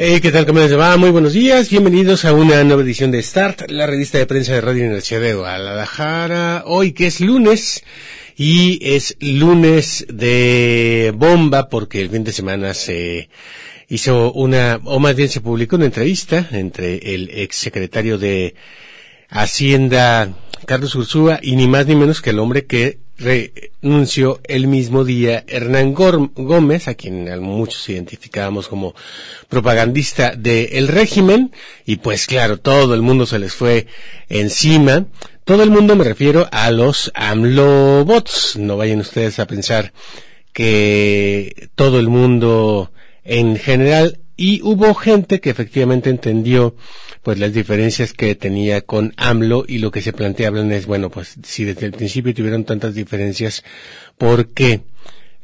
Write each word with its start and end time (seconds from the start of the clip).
Hey, 0.00 0.20
¿qué 0.20 0.30
tal? 0.30 0.46
¿Cómo 0.46 0.60
les 0.60 0.78
va? 0.78 0.96
Muy 0.96 1.10
buenos 1.10 1.32
días. 1.32 1.70
Bienvenidos 1.70 2.24
a 2.24 2.32
una 2.32 2.62
nueva 2.62 2.82
edición 2.82 3.10
de 3.10 3.20
Start, 3.20 3.68
la 3.68 3.84
revista 3.84 4.16
de 4.16 4.26
prensa 4.26 4.52
de 4.52 4.60
Radio 4.60 4.84
Universidad 4.84 5.20
de 5.20 5.34
Guadalajara. 5.34 6.62
Hoy 6.66 6.92
que 6.92 7.08
es 7.08 7.20
lunes 7.20 7.82
y 8.36 8.78
es 8.94 9.16
lunes 9.18 10.06
de 10.08 11.12
bomba 11.16 11.68
porque 11.68 12.00
el 12.00 12.10
fin 12.10 12.22
de 12.22 12.30
semana 12.30 12.74
se 12.74 13.28
hizo 13.88 14.32
una, 14.34 14.78
o 14.84 15.00
más 15.00 15.16
bien 15.16 15.30
se 15.30 15.40
publicó 15.40 15.74
una 15.74 15.86
entrevista 15.86 16.48
entre 16.52 16.98
el 17.16 17.30
ex 17.32 17.56
secretario 17.56 18.18
de 18.18 18.54
Hacienda, 19.28 20.32
Carlos 20.64 20.94
Ursúa, 20.94 21.40
y 21.42 21.56
ni 21.56 21.66
más 21.66 21.88
ni 21.88 21.96
menos 21.96 22.22
que 22.22 22.30
el 22.30 22.38
hombre 22.38 22.66
que 22.66 23.00
renunció 23.18 24.40
el 24.44 24.68
mismo 24.68 25.04
día 25.04 25.44
Hernán 25.46 25.92
Gómez, 25.92 26.88
a 26.88 26.94
quien 26.94 27.40
muchos 27.42 27.88
identificábamos 27.88 28.68
como 28.68 28.94
propagandista 29.48 30.34
del 30.36 30.88
régimen, 30.88 31.52
y 31.84 31.96
pues 31.96 32.26
claro, 32.26 32.58
todo 32.58 32.94
el 32.94 33.02
mundo 33.02 33.26
se 33.26 33.38
les 33.38 33.52
fue 33.52 33.86
encima. 34.28 35.06
Todo 35.44 35.62
el 35.62 35.70
mundo 35.70 35.96
me 35.96 36.04
refiero 36.04 36.48
a 36.52 36.70
los 36.70 37.10
AMLO-bots. 37.14 38.56
No 38.56 38.76
vayan 38.76 39.00
ustedes 39.00 39.38
a 39.38 39.46
pensar 39.46 39.92
que 40.52 41.68
todo 41.74 41.98
el 41.98 42.08
mundo 42.08 42.92
en 43.24 43.56
general 43.56 44.20
y 44.38 44.62
hubo 44.62 44.94
gente 44.94 45.40
que 45.40 45.50
efectivamente 45.50 46.08
entendió 46.08 46.76
pues 47.22 47.38
las 47.40 47.52
diferencias 47.52 48.12
que 48.12 48.36
tenía 48.36 48.80
con 48.82 49.12
AMLO 49.16 49.64
y 49.66 49.78
lo 49.78 49.90
que 49.90 50.00
se 50.00 50.12
planteaban 50.12 50.70
es 50.72 50.86
bueno 50.86 51.10
pues 51.10 51.34
si 51.42 51.64
desde 51.64 51.86
el 51.86 51.92
principio 51.92 52.32
tuvieron 52.32 52.64
tantas 52.64 52.94
diferencias 52.94 53.64
¿por 54.16 54.46
qué 54.48 54.82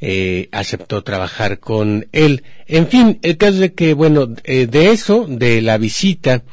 eh, 0.00 0.48
aceptó 0.52 1.02
trabajar 1.02 1.58
con 1.60 2.08
él? 2.12 2.42
En 2.66 2.88
fin, 2.88 3.18
el 3.22 3.36
caso 3.36 3.58
de 3.58 3.72
que 3.74 3.94
bueno 3.94 4.28
eh, 4.44 4.66
de 4.66 4.90
eso 4.92 5.26
de 5.28 5.60
la 5.60 5.76
visita 5.76 6.44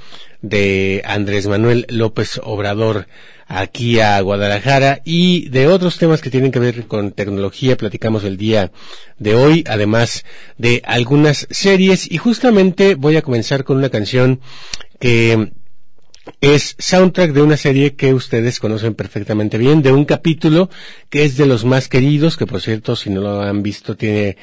de 0.41 1.01
Andrés 1.05 1.47
Manuel 1.47 1.85
López 1.89 2.39
Obrador 2.43 3.07
aquí 3.47 3.99
a 3.99 4.19
Guadalajara. 4.21 5.01
Y 5.05 5.49
de 5.49 5.67
otros 5.67 5.97
temas 5.97 6.21
que 6.21 6.29
tienen 6.29 6.51
que 6.51 6.59
ver 6.59 6.87
con 6.87 7.11
tecnología 7.11 7.77
platicamos 7.77 8.23
el 8.23 8.37
día 8.37 8.71
de 9.19 9.35
hoy, 9.35 9.63
además 9.67 10.25
de 10.57 10.81
algunas 10.85 11.47
series. 11.49 12.11
Y 12.11 12.17
justamente 12.17 12.95
voy 12.95 13.17
a 13.17 13.21
comenzar 13.21 13.63
con 13.63 13.77
una 13.77 13.89
canción 13.89 14.39
que 14.99 15.51
es 16.39 16.75
soundtrack 16.77 17.33
de 17.33 17.41
una 17.41 17.57
serie 17.57 17.95
que 17.95 18.13
ustedes 18.13 18.59
conocen 18.59 18.93
perfectamente 18.93 19.57
bien, 19.57 19.81
de 19.81 19.91
un 19.91 20.05
capítulo 20.05 20.69
que 21.09 21.23
es 21.23 21.35
de 21.37 21.47
los 21.47 21.65
más 21.65 21.87
queridos, 21.87 22.37
que 22.37 22.45
por 22.45 22.61
cierto, 22.61 22.95
si 22.95 23.09
no 23.09 23.21
lo 23.21 23.41
han 23.41 23.63
visto, 23.63 23.97
tiene 23.97 24.37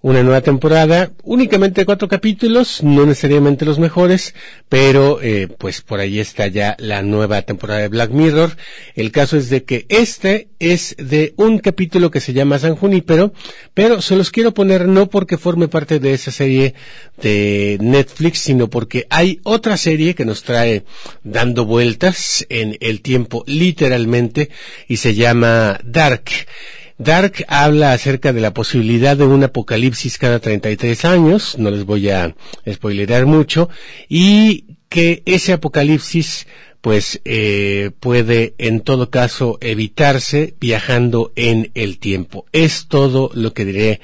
una 0.00 0.22
nueva 0.22 0.40
temporada, 0.40 1.10
únicamente 1.24 1.84
cuatro 1.84 2.06
capítulos, 2.06 2.82
no 2.82 3.04
necesariamente 3.04 3.64
los 3.64 3.78
mejores, 3.78 4.34
pero 4.68 5.20
eh, 5.20 5.48
pues 5.58 5.80
por 5.80 5.98
ahí 5.98 6.20
está 6.20 6.46
ya 6.46 6.76
la 6.78 7.02
nueva 7.02 7.42
temporada 7.42 7.80
de 7.80 7.88
Black 7.88 8.10
Mirror. 8.10 8.56
El 8.94 9.10
caso 9.10 9.36
es 9.36 9.50
de 9.50 9.64
que 9.64 9.86
este 9.88 10.48
es 10.60 10.94
de 10.98 11.34
un 11.36 11.58
capítulo 11.58 12.10
que 12.10 12.20
se 12.20 12.32
llama 12.32 12.58
San 12.58 12.76
Junípero, 12.76 13.32
pero 13.74 14.00
se 14.00 14.14
los 14.14 14.30
quiero 14.30 14.54
poner 14.54 14.86
no 14.86 15.08
porque 15.08 15.36
forme 15.36 15.66
parte 15.66 15.98
de 15.98 16.12
esa 16.12 16.30
serie 16.30 16.74
de 17.20 17.78
Netflix, 17.80 18.38
sino 18.38 18.68
porque 18.68 19.06
hay 19.10 19.40
otra 19.42 19.76
serie 19.76 20.14
que 20.14 20.24
nos 20.24 20.44
trae 20.44 20.84
dando 21.24 21.64
vueltas 21.64 22.46
en 22.48 22.76
el 22.80 23.00
tiempo 23.00 23.42
literalmente 23.46 24.50
y 24.86 24.98
se 24.98 25.14
llama 25.14 25.80
Dark. 25.84 26.30
Dark 26.98 27.44
habla 27.46 27.92
acerca 27.92 28.32
de 28.32 28.40
la 28.40 28.52
posibilidad 28.52 29.16
de 29.16 29.24
un 29.24 29.44
apocalipsis 29.44 30.18
cada 30.18 30.40
33 30.40 31.04
años, 31.04 31.56
no 31.56 31.70
les 31.70 31.84
voy 31.84 32.10
a 32.10 32.34
spoilerar 32.68 33.24
mucho, 33.24 33.68
y 34.08 34.76
que 34.88 35.22
ese 35.24 35.52
apocalipsis 35.52 36.46
pues 36.80 37.20
eh, 37.24 37.90
puede 38.00 38.54
en 38.58 38.80
todo 38.80 39.10
caso 39.10 39.58
evitarse 39.60 40.54
viajando 40.60 41.32
en 41.36 41.70
el 41.74 41.98
tiempo. 41.98 42.46
Es 42.52 42.86
todo 42.88 43.30
lo 43.34 43.52
que 43.52 43.64
diré 43.64 44.00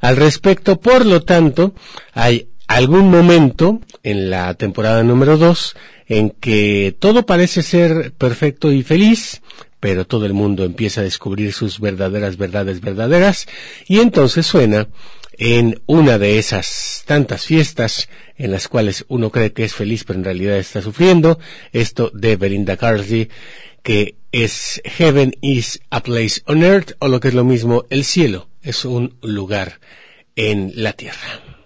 al 0.00 0.16
respecto. 0.16 0.80
Por 0.80 1.04
lo 1.04 1.22
tanto, 1.22 1.74
hay 2.12 2.48
algún 2.68 3.10
momento 3.10 3.80
en 4.02 4.30
la 4.30 4.54
temporada 4.54 5.02
número 5.02 5.36
2 5.36 5.76
en 6.08 6.30
que 6.30 6.94
todo 6.98 7.26
parece 7.26 7.62
ser 7.62 8.12
perfecto 8.12 8.72
y 8.72 8.82
feliz, 8.82 9.42
pero 9.82 10.06
todo 10.06 10.26
el 10.26 10.32
mundo 10.32 10.62
empieza 10.62 11.00
a 11.00 11.04
descubrir 11.04 11.52
sus 11.52 11.80
verdaderas 11.80 12.36
verdades 12.36 12.80
verdaderas 12.80 13.48
y 13.88 13.98
entonces 13.98 14.46
suena 14.46 14.86
en 15.38 15.82
una 15.86 16.18
de 16.18 16.38
esas 16.38 17.02
tantas 17.04 17.46
fiestas 17.46 18.08
en 18.36 18.52
las 18.52 18.68
cuales 18.68 19.04
uno 19.08 19.30
cree 19.30 19.52
que 19.52 19.64
es 19.64 19.74
feliz 19.74 20.04
pero 20.04 20.20
en 20.20 20.24
realidad 20.24 20.56
está 20.56 20.82
sufriendo, 20.82 21.40
esto 21.72 22.12
de 22.14 22.36
Belinda 22.36 22.76
Carsley 22.76 23.28
que 23.82 24.14
es 24.30 24.80
Heaven 24.84 25.34
is 25.40 25.80
a 25.90 26.00
place 26.00 26.42
on 26.46 26.62
earth 26.62 26.92
o 27.00 27.08
lo 27.08 27.18
que 27.18 27.28
es 27.28 27.34
lo 27.34 27.42
mismo, 27.42 27.84
el 27.90 28.04
cielo 28.04 28.48
es 28.62 28.84
un 28.84 29.16
lugar 29.20 29.80
en 30.36 30.70
la 30.76 30.92
tierra. 30.92 31.61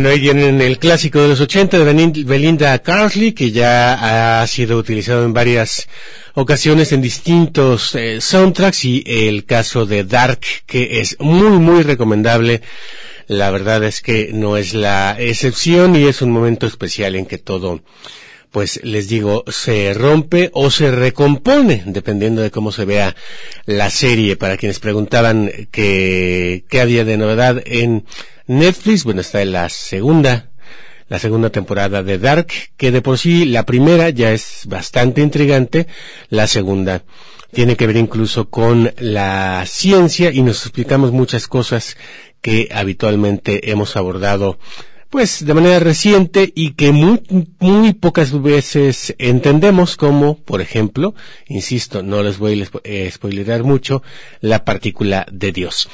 Bueno, 0.00 0.14
ahí 0.14 0.20
tienen 0.20 0.62
el 0.62 0.78
clásico 0.78 1.20
de 1.20 1.28
los 1.28 1.42
80 1.42 1.78
de 1.78 2.24
Belinda 2.24 2.78
Carsley, 2.78 3.32
que 3.32 3.50
ya 3.50 4.40
ha 4.40 4.46
sido 4.46 4.78
utilizado 4.78 5.26
en 5.26 5.34
varias 5.34 5.88
ocasiones 6.32 6.92
en 6.92 7.02
distintos 7.02 7.94
eh, 7.94 8.18
soundtracks 8.22 8.86
y 8.86 9.04
el 9.06 9.44
caso 9.44 9.84
de 9.84 10.04
Dark, 10.04 10.40
que 10.64 11.00
es 11.00 11.18
muy, 11.20 11.58
muy 11.58 11.82
recomendable. 11.82 12.62
La 13.26 13.50
verdad 13.50 13.84
es 13.84 14.00
que 14.00 14.30
no 14.32 14.56
es 14.56 14.72
la 14.72 15.16
excepción 15.18 15.94
y 15.94 16.04
es 16.04 16.22
un 16.22 16.30
momento 16.30 16.66
especial 16.66 17.14
en 17.14 17.26
que 17.26 17.36
todo 17.36 17.82
pues 18.50 18.80
les 18.82 19.08
digo, 19.08 19.44
se 19.46 19.94
rompe 19.94 20.50
o 20.54 20.70
se 20.70 20.90
recompone, 20.90 21.84
dependiendo 21.86 22.42
de 22.42 22.50
cómo 22.50 22.72
se 22.72 22.84
vea 22.84 23.14
la 23.64 23.90
serie. 23.90 24.34
Para 24.36 24.56
quienes 24.56 24.80
preguntaban 24.80 25.52
qué 25.70 26.64
había 26.80 27.04
de 27.04 27.16
novedad 27.16 27.62
en 27.64 28.06
Netflix, 28.50 29.04
bueno, 29.04 29.20
está 29.20 29.42
en 29.42 29.52
la 29.52 29.68
segunda, 29.68 30.50
la 31.08 31.20
segunda 31.20 31.50
temporada 31.50 32.02
de 32.02 32.18
Dark, 32.18 32.48
que 32.76 32.90
de 32.90 33.00
por 33.00 33.16
sí 33.16 33.44
la 33.44 33.64
primera 33.64 34.10
ya 34.10 34.32
es 34.32 34.62
bastante 34.66 35.20
intrigante, 35.20 35.86
la 36.30 36.48
segunda 36.48 37.04
tiene 37.52 37.76
que 37.76 37.86
ver 37.86 37.96
incluso 37.96 38.50
con 38.50 38.92
la 38.98 39.62
ciencia 39.66 40.32
y 40.32 40.42
nos 40.42 40.62
explicamos 40.62 41.12
muchas 41.12 41.46
cosas 41.46 41.96
que 42.40 42.68
habitualmente 42.74 43.70
hemos 43.70 43.94
abordado 43.94 44.58
pues 45.10 45.44
de 45.44 45.54
manera 45.54 45.78
reciente 45.78 46.52
y 46.52 46.72
que 46.72 46.90
muy, 46.90 47.22
muy 47.60 47.92
pocas 47.92 48.42
veces 48.42 49.14
entendemos 49.18 49.96
como, 49.96 50.38
por 50.38 50.60
ejemplo, 50.60 51.14
insisto, 51.46 52.02
no 52.02 52.24
les 52.24 52.38
voy 52.38 52.60
a 52.60 52.66
eh, 52.82 53.10
spoilerar 53.12 53.62
mucho, 53.62 54.02
la 54.40 54.64
partícula 54.64 55.24
de 55.30 55.52
Dios. 55.52 55.88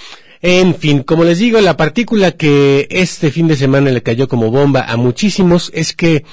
En 0.48 0.76
fin, 0.76 1.02
como 1.02 1.24
les 1.24 1.40
digo, 1.40 1.60
la 1.60 1.76
partícula 1.76 2.30
que 2.30 2.86
este 2.88 3.32
fin 3.32 3.48
de 3.48 3.56
semana 3.56 3.90
le 3.90 4.04
cayó 4.04 4.28
como 4.28 4.52
bomba 4.52 4.82
a 4.82 4.96
muchísimos 4.96 5.72
es 5.74 5.92
que 5.92 6.24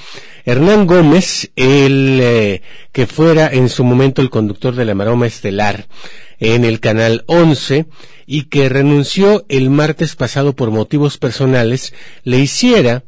Hernán 0.44 0.86
Gómez, 0.86 1.50
el 1.56 2.20
eh, 2.22 2.62
que 2.92 3.08
fuera 3.08 3.48
en 3.48 3.68
su 3.68 3.82
momento 3.82 4.22
el 4.22 4.30
conductor 4.30 4.76
de 4.76 4.84
la 4.84 4.94
Maroma 4.94 5.26
Estelar 5.26 5.88
en 6.38 6.64
el 6.64 6.78
canal 6.78 7.24
11 7.26 7.86
y 8.24 8.44
que 8.44 8.68
renunció 8.68 9.46
el 9.48 9.68
martes 9.68 10.14
pasado 10.14 10.54
por 10.54 10.70
motivos 10.70 11.18
personales, 11.18 11.92
le 12.22 12.38
hiciera 12.38 13.02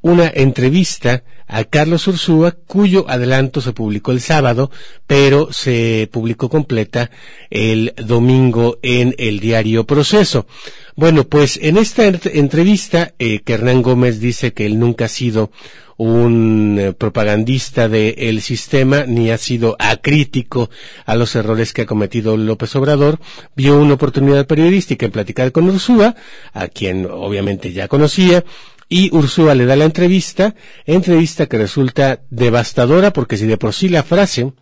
una 0.00 0.26
entrevista 0.34 1.22
a 1.50 1.64
Carlos 1.64 2.06
Ursúa, 2.06 2.52
cuyo 2.52 3.04
adelanto 3.08 3.60
se 3.60 3.72
publicó 3.72 4.12
el 4.12 4.20
sábado, 4.20 4.70
pero 5.06 5.52
se 5.52 6.08
publicó 6.12 6.48
completa 6.48 7.10
el 7.50 7.92
domingo 7.96 8.78
en 8.82 9.16
el 9.18 9.40
diario 9.40 9.84
Proceso. 9.84 10.46
Bueno, 10.94 11.24
pues 11.24 11.58
en 11.60 11.76
esta 11.76 12.04
entrevista, 12.06 13.14
eh, 13.18 13.40
que 13.40 13.54
Hernán 13.54 13.82
Gómez 13.82 14.20
dice 14.20 14.52
que 14.52 14.64
él 14.64 14.78
nunca 14.78 15.06
ha 15.06 15.08
sido 15.08 15.50
un 15.96 16.78
eh, 16.78 16.92
propagandista 16.92 17.88
del 17.88 18.40
sistema 18.40 19.04
ni 19.06 19.30
ha 19.30 19.36
sido 19.36 19.76
acrítico 19.78 20.70
a 21.04 21.14
los 21.16 21.34
errores 21.34 21.72
que 21.72 21.82
ha 21.82 21.86
cometido 21.86 22.36
López 22.36 22.74
Obrador, 22.76 23.18
vio 23.56 23.76
una 23.76 23.94
oportunidad 23.94 24.46
periodística 24.46 25.04
en 25.04 25.12
platicar 25.12 25.52
con 25.52 25.68
Ursúa, 25.68 26.14
a 26.52 26.68
quien 26.68 27.06
obviamente 27.06 27.72
ya 27.72 27.88
conocía, 27.88 28.44
y 28.90 29.08
Ursúa 29.16 29.54
le 29.54 29.64
da 29.64 29.76
la 29.76 29.86
entrevista, 29.86 30.54
entrevista 30.84 31.46
que 31.46 31.56
resulta 31.56 32.20
devastadora 32.28 33.12
porque 33.14 33.38
si 33.38 33.46
de 33.46 33.56
por 33.56 33.72
sí 33.72 33.88
la 33.88 34.02
frase 34.02 34.52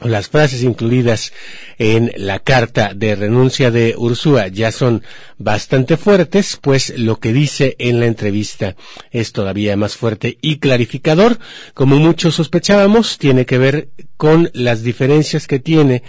las 0.00 0.28
frases 0.28 0.64
incluidas 0.64 1.32
en 1.78 2.12
la 2.16 2.40
carta 2.40 2.94
de 2.94 3.14
renuncia 3.14 3.70
de 3.70 3.94
Ursúa 3.96 4.48
ya 4.48 4.72
son 4.72 5.04
bastante 5.38 5.96
fuertes, 5.96 6.58
pues 6.60 6.98
lo 6.98 7.20
que 7.20 7.32
dice 7.32 7.76
en 7.78 8.00
la 8.00 8.06
entrevista 8.06 8.74
es 9.12 9.32
todavía 9.32 9.76
más 9.76 9.94
fuerte 9.94 10.36
y 10.42 10.58
clarificador. 10.58 11.38
Como 11.74 11.96
muchos 11.96 12.34
sospechábamos, 12.34 13.18
tiene 13.18 13.46
que 13.46 13.58
ver 13.58 13.88
con 14.16 14.50
las 14.52 14.82
diferencias 14.82 15.46
que 15.46 15.60
tiene 15.60 16.02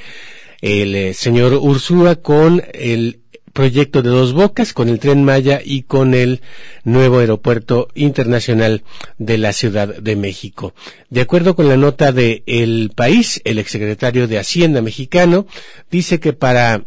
el 0.62 0.96
eh, 0.96 1.14
señor 1.14 1.54
Ursúa 1.54 2.16
con 2.16 2.64
el 2.74 3.22
proyecto 3.56 4.02
de 4.02 4.10
dos 4.10 4.34
bocas 4.34 4.74
con 4.74 4.90
el 4.90 5.00
tren 5.00 5.24
Maya 5.24 5.62
y 5.64 5.84
con 5.84 6.14
el 6.14 6.42
nuevo 6.84 7.20
aeropuerto 7.20 7.88
internacional 7.96 8.84
de 9.18 9.38
la 9.38 9.54
Ciudad 9.54 9.96
de 9.96 10.18
México. 10.18 10.74
De 11.10 11.22
acuerdo 11.22 11.56
con 11.56 11.70
la 11.70 11.78
nota 11.78 12.12
de 12.12 12.44
El 12.48 12.92
País, 12.94 13.42
el 13.46 13.58
exsecretario 13.58 14.28
de 14.28 14.40
Hacienda 14.40 14.82
mexicano 14.82 15.48
dice 15.90 16.20
que 16.20 16.34
para 16.34 16.84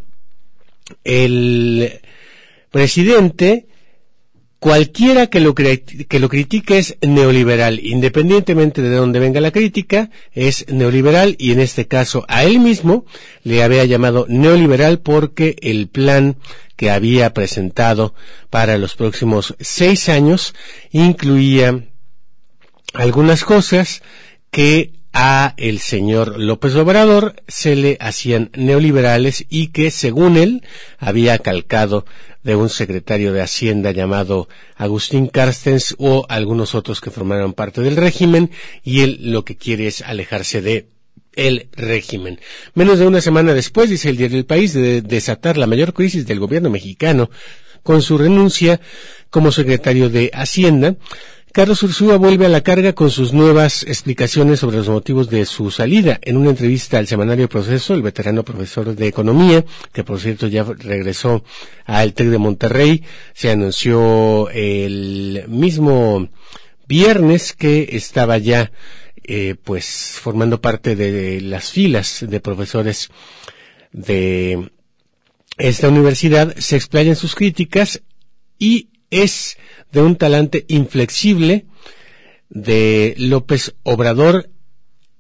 el 1.05 2.01
presidente 2.71 3.68
Cualquiera 4.61 5.29
que 5.29 5.39
lo, 5.39 5.55
que 5.55 6.19
lo 6.19 6.29
critique 6.29 6.79
es 6.79 6.97
neoliberal, 7.01 7.79
independientemente 7.79 8.83
de 8.83 8.91
dónde 8.91 9.21
venga 9.21 9.41
la 9.41 9.53
crítica, 9.53 10.11
es 10.33 10.67
neoliberal 10.69 11.37
y 11.39 11.53
en 11.53 11.61
este 11.61 11.87
caso 11.87 12.25
a 12.27 12.43
él 12.43 12.59
mismo 12.59 13.07
le 13.45 13.63
había 13.63 13.85
llamado 13.85 14.27
neoliberal 14.29 14.99
porque 14.99 15.55
el 15.63 15.87
plan 15.87 16.39
que 16.75 16.91
había 16.91 17.33
presentado 17.35 18.15
para 18.51 18.79
los 18.79 18.97
próximos 18.97 19.55
seis 19.61 20.09
años 20.09 20.55
incluía 20.91 21.85
algunas 22.95 23.45
cosas 23.45 24.03
que 24.51 24.98
a 25.13 25.55
el 25.57 25.79
señor 25.79 26.39
López 26.39 26.75
Obrador 26.75 27.43
se 27.49 27.75
le 27.77 27.97
hacían 28.01 28.51
neoliberales 28.55 29.47
y 29.49 29.69
que 29.69 29.91
según 29.91 30.37
él 30.37 30.63
había 30.99 31.39
calcado 31.39 32.05
de 32.43 32.57
un 32.57 32.69
secretario 32.69 33.33
de 33.33 33.43
Hacienda 33.43 33.91
llamado 33.91 34.49
Agustín 34.77 35.27
Carstens 35.27 35.95
o 35.99 36.27
algunos 36.29 36.75
otros 36.75 37.01
que 37.01 37.11
formaron 37.11 37.53
parte 37.53 37.81
del 37.81 37.97
régimen 37.97 38.51
y 38.85 39.01
él 39.01 39.19
lo 39.21 39.45
que 39.45 39.57
quiere 39.57 39.87
es 39.87 40.03
alejarse 40.03 40.63
de 40.63 40.89
el 41.35 41.69
régimen. 41.73 42.41
Menos 42.75 42.99
de 42.99 43.07
una 43.07 43.21
semana 43.21 43.55
después, 43.55 43.89
dice 43.89 44.11
el 44.11 44.17
diario 44.17 44.37
del 44.37 44.47
País, 44.47 44.73
de 44.73 45.03
desatar 45.03 45.57
la 45.57 45.69
mayor 45.69 45.95
crisis 45.95 46.27
del 46.27 46.41
gobierno 46.41 46.69
mexicano 46.69 47.31
con 47.83 48.03
su 48.03 48.19
renuncia 48.19 48.81
como 49.31 49.53
secretario 49.53 50.11
de 50.11 50.31
Hacienda, 50.33 50.97
Carlos 51.53 51.83
Ursúa 51.83 52.19
vuelve 52.19 52.47
a 52.47 52.51
la 52.51 52.61
carga 52.61 52.93
con 52.93 53.11
sus 53.11 53.33
nuevas 53.33 53.83
explicaciones 53.83 54.61
sobre 54.61 54.77
los 54.77 54.89
motivos 54.89 55.31
de 55.31 55.45
su 55.47 55.71
salida. 55.71 56.19
En 56.23 56.37
una 56.37 56.51
entrevista 56.51 56.99
al 56.99 57.07
semanario 57.07 57.49
Proceso, 57.49 57.95
el 57.95 58.03
veterano 58.03 58.45
profesor 58.45 58.95
de 58.95 59.07
Economía, 59.07 59.65
que 59.93 60.05
por 60.05 60.21
cierto 60.21 60.47
ya 60.47 60.63
regresó 60.63 61.43
al 61.85 62.13
TEC 62.13 62.29
de 62.29 62.39
Monterrey, 62.39 63.03
se 63.33 63.51
anunció 63.51 64.51
el 64.51 65.47
mismo 65.49 66.29
viernes 66.87 67.55
que 67.55 67.89
estaba 67.93 68.39
ya 68.39 68.71
eh, 69.25 69.57
pues 69.65 70.19
formando 70.21 70.61
parte 70.61 70.97
de 70.97 71.41
las 71.41 71.71
filas 71.73 72.25
de 72.29 72.41
profesores 72.41 73.11
de 73.93 74.71
esta 75.59 75.89
universidad, 75.89 76.55
se 76.57 76.77
explayan 76.77 77.17
sus 77.17 77.35
críticas 77.35 78.03
y 78.59 78.91
es 79.11 79.57
de 79.93 80.03
un 80.03 80.17
talante 80.17 80.65
inflexible 80.69 81.67
de 82.49 83.15
López 83.19 83.75
Obrador 83.83 84.51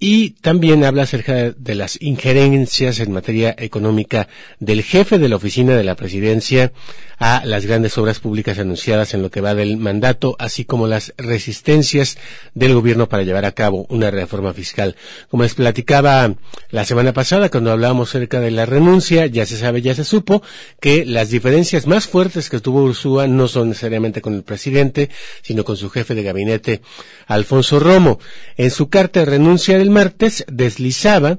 y 0.01 0.31
también 0.31 0.85
habla 0.85 1.03
acerca 1.03 1.51
de 1.51 1.75
las 1.75 2.01
injerencias 2.01 3.01
en 3.01 3.13
materia 3.13 3.55
económica 3.59 4.29
del 4.61 4.83
jefe 4.83 5.19
de 5.19 5.29
la 5.29 5.37
oficina 5.37 5.75
de 5.75 5.83
la 5.83 5.97
presidencia 5.97 6.73
a 7.19 7.45
las 7.45 7.67
grandes 7.67 7.99
obras 7.99 8.21
públicas 8.21 8.59
anunciadas 8.61 9.13
en 9.13 9.23
lo 9.23 9.31
que 9.31 9.41
va 9.41 9.55
del 9.55 9.77
mandato, 9.77 10.37
así 10.39 10.65
como 10.65 10.87
las 10.87 11.15
resistencias 11.17 12.17
del 12.55 12.75
gobierno 12.75 13.09
para 13.09 13.25
llevar 13.25 13.45
a 13.45 13.53
cabo 13.53 13.87
una 13.89 14.11
reforma 14.11 14.53
fiscal. 14.55 14.95
Como 15.29 15.43
les 15.43 15.55
platicaba 15.55 16.35
la 16.71 16.85
semana 16.85 17.13
pasada, 17.13 17.49
cuando 17.49 17.73
hablábamos 17.73 18.11
acerca 18.11 18.41
de 18.41 18.53
la 18.53 18.67
renuncia, 18.67 19.27
ya 19.27 19.47
se 19.47 19.57
sabe, 19.57 19.83
ya 19.83 19.97
se 19.97 20.05
supo 20.05 20.43
que 20.81 21.05
las 21.05 21.31
diferencias 21.31 21.89
más 21.89 22.07
fuertes 22.07 22.51
que 22.51 22.61
tuvo 22.61 22.85
Ursúa 22.85 23.27
no 23.27 23.49
son 23.49 23.71
necesariamente 23.71 24.21
con 24.21 24.35
el 24.35 24.45
presidente, 24.45 25.11
sino 25.43 25.65
con 25.65 25.77
su 25.77 25.91
jefe 25.91 26.15
de 26.15 26.23
gabinete, 26.23 26.83
Alfonso 27.27 27.81
Romo. 27.81 28.21
En 28.57 28.71
su 28.71 28.89
carta 28.89 29.21
de 29.21 29.27
renuncia 29.27 29.77
del 29.89 29.95
martes 29.95 30.45
deslizaba 30.49 31.39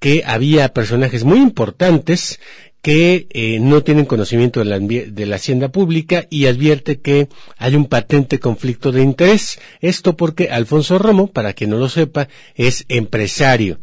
que 0.00 0.22
había 0.26 0.74
personajes 0.74 1.24
muy 1.24 1.38
importantes 1.38 2.40
que 2.82 3.26
eh, 3.30 3.58
no 3.60 3.82
tienen 3.82 4.04
conocimiento 4.04 4.60
de 4.60 4.66
la, 4.66 4.78
de 4.78 5.26
la, 5.26 5.36
hacienda 5.36 5.70
pública 5.70 6.26
y 6.30 6.46
advierte 6.46 7.00
que 7.00 7.28
hay 7.58 7.74
un 7.74 7.86
patente 7.86 8.38
conflicto 8.38 8.92
de 8.92 9.02
interés. 9.02 9.58
Esto 9.80 10.16
porque 10.16 10.50
Alfonso 10.50 10.98
Romo, 10.98 11.28
para 11.28 11.52
quien 11.52 11.70
no 11.70 11.78
lo 11.78 11.88
sepa, 11.88 12.28
es 12.54 12.84
empresario 12.88 13.78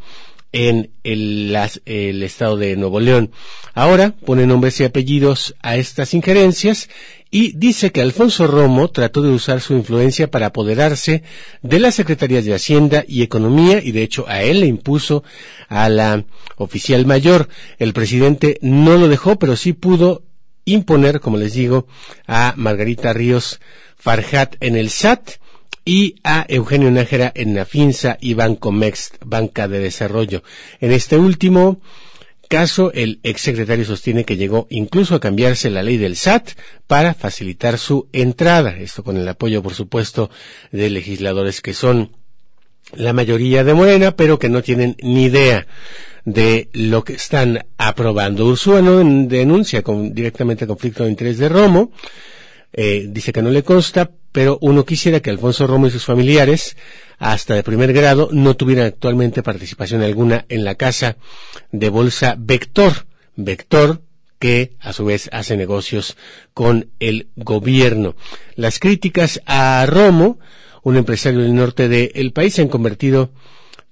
en 0.54 0.92
el, 1.04 1.54
estado 2.24 2.56
de 2.56 2.78
Nuevo 2.78 3.00
León. 3.00 3.32
Ahora 3.74 4.16
pone 4.26 4.46
nombres 4.46 4.80
y 4.80 4.86
apellidos 4.86 5.56
a 5.62 5.76
estas 5.76 6.14
injerencias 6.14 6.90
y 7.32 7.58
dice 7.58 7.92
que 7.92 8.02
Alfonso 8.02 8.46
Romo 8.46 8.90
trató 8.90 9.24
de 9.24 9.32
usar 9.32 9.60
su 9.60 9.74
influencia 9.74 10.30
para 10.30 10.48
apoderarse 10.48 11.24
de 11.64 11.80
las 11.80 11.96
secretarías 11.96 12.46
de 12.46 12.54
Hacienda 12.54 13.04
y 13.08 13.24
Economía 13.24 13.82
y 13.84 13.92
de 13.92 14.04
hecho 14.04 14.26
a 14.30 14.44
él 14.44 14.62
le 14.62 14.68
impuso 14.68 15.24
a 15.68 15.90
la 15.90 16.24
oficial 16.56 17.06
mayor. 17.08 17.50
El 17.80 17.94
presidente 17.94 18.60
no 18.62 18.98
lo 18.98 19.08
dejó, 19.08 19.40
pero 19.40 19.56
sí 19.56 19.74
pudo 19.74 20.24
imponer, 20.66 21.20
como 21.20 21.38
les 21.38 21.54
digo, 21.54 21.88
a 22.28 22.54
Margarita 22.56 23.12
Ríos 23.12 23.60
Farhat 23.98 24.56
en 24.60 24.76
el 24.78 24.92
SAT 24.92 25.43
y 25.86 26.16
a 26.24 26.46
Eugenio 26.48 26.92
Nájera 26.92 27.32
en 27.36 27.56
la 27.56 27.66
FINSA 27.66 28.18
y 28.22 28.34
Banco 28.34 28.72
Mex, 28.72 29.12
Banca 29.25 29.68
de 29.68 29.80
Desarrollo. 29.80 30.44
En 30.80 30.92
este 30.92 31.18
último 31.18 31.82
caso, 32.48 32.92
el 32.94 33.20
exsecretario 33.24 33.86
sostiene 33.86 34.25
que 34.25 34.38
llegó 34.38 34.68
incluso 34.70 35.16
a 35.16 35.20
cambiarse 35.20 35.70
la 35.70 35.84
ley 35.84 35.98
del 35.98 36.16
SAT 36.16 36.50
para 36.88 37.13
facilitar 37.13 37.78
su 37.78 38.08
entrada. 38.13 38.78
Esto 38.78 39.04
con 39.04 39.18
el 39.18 39.28
apoyo, 39.28 39.63
por 39.63 39.74
supuesto, 39.74 40.30
de 40.72 40.90
legisladores 40.90 41.62
que 41.62 41.74
son 41.74 42.12
la 42.94 43.13
mayoría 43.13 43.63
de 43.63 43.74
Morena, 43.74 44.16
pero 44.16 44.40
que 44.40 44.50
no 44.50 44.62
tienen 44.62 44.96
ni 45.02 45.25
idea 45.25 45.66
de 46.25 46.70
lo 46.74 47.04
que 47.04 47.13
están 47.13 47.66
aprobando. 47.78 48.46
Ursúa 48.46 48.82
no 48.82 48.98
denuncia 49.28 49.82
con, 49.82 50.13
directamente 50.13 50.68
conflicto 50.68 51.04
de 51.04 51.10
interés 51.10 51.38
de 51.38 51.50
Romo, 51.50 51.92
eh, 52.74 53.06
dice 53.10 53.32
que 53.32 53.42
no 53.42 53.51
le 53.51 53.63
consta, 53.63 54.12
pero 54.32 54.58
uno 54.62 54.84
quisiera 54.84 55.20
que 55.20 55.30
Alfonso 55.30 55.68
Romo 55.68 55.88
y 55.88 55.92
sus 55.92 56.06
familiares, 56.06 56.75
hasta 57.20 57.53
de 57.53 57.63
primer 57.63 57.94
grado, 57.94 58.30
no 58.32 58.56
tuvieran 58.56 58.88
actualmente 58.88 59.44
participación 59.44 60.01
alguna 60.01 60.46
en 60.50 60.63
la 60.63 60.75
casa 60.75 61.18
de 61.72 61.89
bolsa 61.89 62.36
Vector. 62.38 63.06
Vector, 63.36 64.01
que 64.39 64.74
a 64.80 64.92
su 64.92 65.06
vez 65.06 65.30
hace 65.32 65.56
negocios 65.56 66.18
con 66.53 66.89
el 67.00 67.30
gobierno. 67.36 68.15
Las 68.56 68.80
críticas 68.80 69.39
a 69.46 69.86
Romo, 69.86 70.39
un 70.82 70.98
empresario 70.98 71.42
del 71.42 71.56
norte 71.56 71.88
del 71.88 72.34
país, 72.34 72.56
se 72.56 72.63
han 72.63 72.68
convertido 72.68 73.32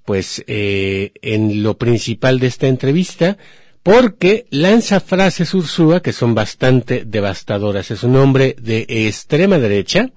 pues 0.04 0.44
eh, 0.48 1.12
en 1.22 1.62
lo 1.62 1.78
principal 1.78 2.40
de 2.40 2.48
esta 2.48 2.66
entrevista 2.66 3.38
porque 3.82 4.46
lanza 4.50 5.00
frases 5.00 5.54
Ursúa 5.54 6.00
que 6.00 6.12
son 6.12 6.34
bastante 6.34 7.04
devastadoras. 7.04 7.90
Es 7.90 8.04
un 8.04 8.16
hombre 8.16 8.54
de 8.60 8.86
extrema 8.88 9.58
derecha 9.58 10.10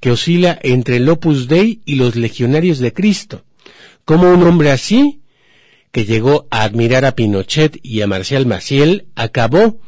que 0.00 0.10
oscila 0.10 0.58
entre 0.62 0.96
el 0.96 1.08
Opus 1.08 1.48
Dei 1.48 1.80
y 1.84 1.96
los 1.96 2.16
legionarios 2.16 2.78
de 2.78 2.92
Cristo. 2.92 3.44
Como 4.04 4.30
un 4.30 4.42
hombre 4.42 4.70
así, 4.70 5.22
que 5.90 6.04
llegó 6.04 6.46
a 6.50 6.62
admirar 6.62 7.04
a 7.04 7.12
Pinochet 7.12 7.78
y 7.82 8.02
a 8.02 8.06
Marcial 8.06 8.46
Maciel, 8.46 9.08
acabó 9.14 9.80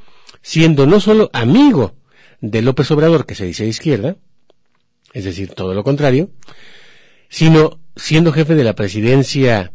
siendo 0.43 0.87
no 0.87 1.01
solo 1.01 1.31
amigo 1.33 1.97
de 2.41 2.63
López 2.63 2.91
Obrador, 2.91 3.27
que 3.27 3.35
se 3.35 3.45
dice 3.45 3.65
de 3.65 3.69
izquierda, 3.69 4.17
es 5.13 5.25
decir, 5.25 5.51
todo 5.51 5.75
lo 5.75 5.85
contrario, 5.85 6.31
sino 7.29 7.81
siendo 7.97 8.33
jefe 8.33 8.55
de 8.55 8.65
la 8.65 8.75
presidencia 8.75 9.73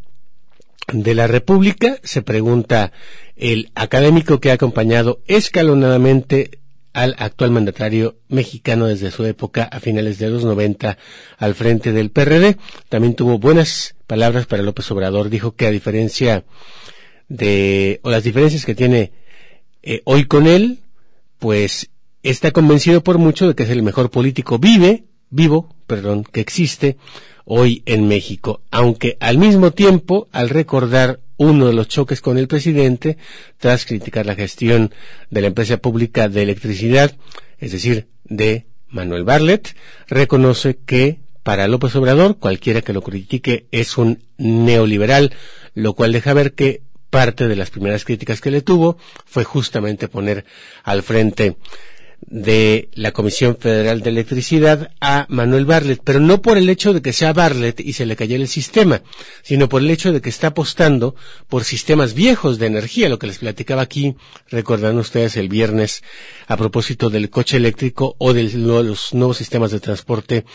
de 0.91 1.15
la 1.15 1.27
República, 1.27 1.97
se 2.03 2.21
pregunta 2.21 2.91
el 3.35 3.71
académico 3.75 4.39
que 4.39 4.51
ha 4.51 4.53
acompañado 4.53 5.21
escalonadamente 5.27 6.59
al 6.93 7.15
actual 7.19 7.51
mandatario 7.51 8.15
mexicano 8.29 8.87
desde 8.87 9.11
su 9.11 9.25
época 9.25 9.63
a 9.63 9.81
finales 9.81 10.17
de 10.17 10.29
los 10.29 10.45
90 10.45 10.97
al 11.37 11.55
frente 11.55 11.91
del 11.91 12.09
PRD. 12.09 12.57
También 12.87 13.15
tuvo 13.15 13.37
buenas 13.37 13.95
palabras 14.07 14.45
para 14.45 14.63
López 14.63 14.89
Obrador. 14.91 15.29
Dijo 15.29 15.55
que 15.55 15.67
a 15.67 15.71
diferencia 15.71 16.45
de, 17.27 17.99
o 18.03 18.09
las 18.09 18.23
diferencias 18.23 18.65
que 18.65 18.75
tiene 18.75 19.11
eh, 19.83 20.01
hoy 20.05 20.25
con 20.25 20.47
él, 20.47 20.79
pues 21.37 21.89
está 22.23 22.51
convencido 22.51 23.03
por 23.03 23.17
mucho 23.17 23.47
de 23.47 23.55
que 23.55 23.63
es 23.63 23.69
el 23.69 23.83
mejor 23.83 24.09
político 24.09 24.57
vive, 24.57 25.03
vivo, 25.29 25.75
perdón, 25.87 26.23
que 26.23 26.39
existe 26.39 26.95
hoy 27.45 27.83
en 27.85 28.07
México, 28.07 28.61
aunque 28.71 29.17
al 29.19 29.37
mismo 29.37 29.71
tiempo, 29.71 30.27
al 30.31 30.49
recordar 30.49 31.19
uno 31.37 31.67
de 31.67 31.73
los 31.73 31.87
choques 31.87 32.21
con 32.21 32.37
el 32.37 32.47
presidente, 32.47 33.17
tras 33.57 33.85
criticar 33.85 34.25
la 34.25 34.35
gestión 34.35 34.91
de 35.29 35.41
la 35.41 35.47
empresa 35.47 35.77
pública 35.77 36.27
de 36.27 36.43
electricidad, 36.43 37.15
es 37.59 37.71
decir, 37.71 38.07
de 38.23 38.65
Manuel 38.89 39.23
Barlet, 39.23 39.75
reconoce 40.07 40.77
que 40.85 41.19
para 41.43 41.67
López 41.67 41.95
Obrador, 41.95 42.39
cualquiera 42.39 42.81
que 42.81 42.93
lo 42.93 43.03
critique 43.03 43.67
es 43.71 43.97
un 43.97 44.23
neoliberal, 44.37 45.33
lo 45.75 45.93
cual 45.93 46.11
deja 46.11 46.33
ver 46.33 46.53
que 46.53 46.81
parte 47.11 47.47
de 47.47 47.55
las 47.55 47.69
primeras 47.69 48.03
críticas 48.03 48.41
que 48.41 48.51
le 48.51 48.61
tuvo 48.61 48.97
fue 49.25 49.43
justamente 49.43 50.07
poner 50.07 50.45
al 50.83 51.03
frente 51.03 51.55
de 52.22 52.89
la 52.93 53.12
Comisión 53.12 53.57
Federal 53.57 54.01
de 54.01 54.10
Electricidad 54.10 54.91
a 55.00 55.25
Manuel 55.29 55.65
Barlet, 55.65 56.01
pero 56.03 56.19
no 56.19 56.41
por 56.41 56.57
el 56.57 56.69
hecho 56.69 56.93
de 56.93 57.01
que 57.01 57.13
sea 57.13 57.34
Barlet 57.34 57.79
y 57.79 57.93
se 57.93 58.05
le 58.05 58.15
cayera 58.15 58.41
el 58.41 58.48
sistema, 58.48 59.01
sino 59.43 59.69
por 59.69 59.81
el 59.81 59.91
hecho 59.91 60.12
de 60.12 60.22
que 60.22 60.29
está 60.29 60.48
apostando 60.48 61.15
por 61.48 61.63
sistemas 61.63 62.13
viejos 62.13 62.57
de 62.57 62.67
energía, 62.67 63.10
lo 63.10 63.19
que 63.19 63.27
les 63.27 63.39
platicaba 63.39 63.81
aquí, 63.81 64.15
recordarán 64.50 64.98
ustedes 64.98 65.38
el 65.38 65.50
viernes 65.50 66.03
a 66.48 66.57
propósito 66.57 67.10
del 67.10 67.29
coche 67.29 67.57
eléctrico 67.57 68.15
o 68.17 68.34
de 68.34 68.43
los 68.53 69.13
nuevos 69.13 69.38
sistemas 69.38 69.72
de 69.72 69.79
transporte 69.79 70.45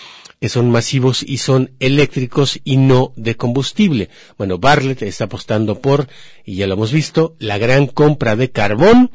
que 0.41 0.49
son 0.49 0.71
masivos 0.71 1.23
y 1.23 1.39
son 1.39 1.73
eléctricos 1.81 2.61
y 2.65 2.79
no 2.79 3.13
de 3.17 3.37
combustible. 3.37 4.09
Bueno, 4.39 4.59
Barlet 4.59 5.03
está 5.03 5.25
apostando 5.25 5.81
por, 5.81 6.09
y 6.45 6.57
ya 6.57 6.67
lo 6.67 6.75
hemos 6.75 6.93
visto, 6.93 7.37
la 7.39 7.59
gran 7.59 7.87
compra 7.87 8.37
de 8.37 8.51
carbón, 8.51 9.11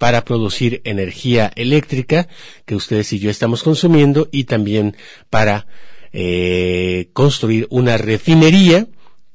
para 0.00 0.24
producir 0.24 0.80
energía 0.84 1.52
eléctrica 1.56 2.26
que 2.64 2.74
ustedes 2.74 3.12
y 3.12 3.18
yo 3.18 3.28
estamos 3.28 3.62
consumiendo 3.62 4.30
y 4.32 4.44
también 4.44 4.96
para 5.28 5.66
eh, 6.14 7.10
construir 7.12 7.66
una 7.68 7.98
refinería 7.98 8.86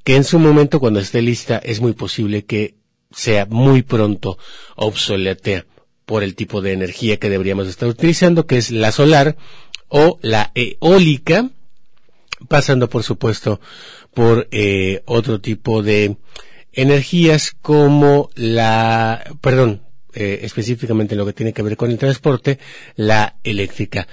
que 0.04 0.16
en 0.16 0.24
su 0.24 0.40
momento 0.40 0.80
cuando 0.80 1.00
esté 1.00 1.22
lista 1.22 1.60
es 1.60 1.82
muy 1.82 1.94
posible 1.94 2.46
que 2.46 2.74
sea 3.12 3.46
muy 3.46 3.84
pronto 3.84 4.40
obsoleta 4.76 5.68
por 6.08 6.24
el 6.24 6.34
tipo 6.34 6.62
de 6.62 6.72
energía 6.72 7.18
que 7.18 7.30
deberíamos 7.30 7.68
estar 7.68 7.88
utilizando, 7.88 8.48
que 8.48 8.58
es 8.58 8.72
la 8.72 8.92
solar 8.92 9.38
o 9.88 10.18
la 10.24 10.52
eólica, 10.56 11.52
pasando 12.48 12.90
por 12.90 13.04
supuesto 13.04 13.62
por 14.16 14.48
eh, 14.50 15.04
otro 15.06 15.42
tipo 15.42 15.84
de 15.84 16.18
energías 16.74 17.52
como 17.52 18.32
la, 18.34 19.32
perdón, 19.42 19.85
eh, 20.16 20.40
específicamente 20.44 21.14
en 21.14 21.20
lo 21.20 21.26
que 21.26 21.34
tiene 21.34 21.54
que 21.54 21.62
ver 21.62 21.78
con 21.78 21.92
el 21.92 21.98
transporte, 21.98 22.60
la 22.96 23.36
eléctrica. 23.44 24.08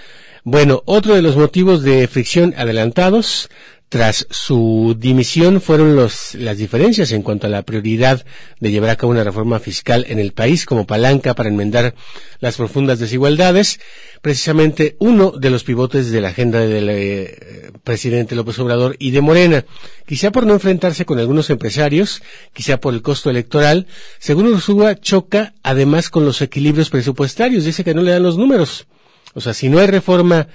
Bueno, 0.44 0.82
otro 0.86 1.14
de 1.14 1.22
los 1.22 1.36
motivos 1.36 1.82
de 1.82 2.08
fricción 2.08 2.52
adelantados 2.56 3.48
tras 3.92 4.26
su 4.30 4.96
dimisión 4.98 5.60
fueron 5.60 5.94
los, 5.94 6.34
las 6.36 6.56
diferencias 6.56 7.12
en 7.12 7.20
cuanto 7.20 7.46
a 7.46 7.50
la 7.50 7.60
prioridad 7.60 8.24
de 8.58 8.70
llevar 8.70 8.88
a 8.88 8.96
cabo 8.96 9.12
una 9.12 9.22
reforma 9.22 9.58
fiscal 9.58 10.06
en 10.08 10.18
el 10.18 10.32
país 10.32 10.64
como 10.64 10.86
palanca 10.86 11.34
para 11.34 11.50
enmendar 11.50 11.94
las 12.40 12.56
profundas 12.56 13.00
desigualdades. 13.00 13.80
Precisamente 14.22 14.96
uno 14.98 15.32
de 15.32 15.50
los 15.50 15.64
pivotes 15.64 16.10
de 16.10 16.22
la 16.22 16.28
agenda 16.28 16.60
del 16.60 16.88
eh, 16.88 17.70
presidente 17.84 18.34
López 18.34 18.58
Obrador 18.60 18.96
y 18.98 19.10
de 19.10 19.20
Morena. 19.20 19.66
Quizá 20.06 20.32
por 20.32 20.46
no 20.46 20.54
enfrentarse 20.54 21.04
con 21.04 21.18
algunos 21.18 21.50
empresarios, 21.50 22.22
quizá 22.54 22.80
por 22.80 22.94
el 22.94 23.02
costo 23.02 23.28
electoral, 23.28 23.86
según 24.18 24.46
Ursúa 24.46 24.98
choca 24.98 25.52
además 25.62 26.08
con 26.08 26.24
los 26.24 26.40
equilibrios 26.40 26.88
presupuestarios. 26.88 27.66
Dice 27.66 27.84
que 27.84 27.92
no 27.92 28.00
le 28.00 28.12
dan 28.12 28.22
los 28.22 28.38
números. 28.38 28.86
O 29.34 29.42
sea, 29.42 29.52
si 29.52 29.68
no 29.68 29.80
hay 29.80 29.86
reforma 29.86 30.48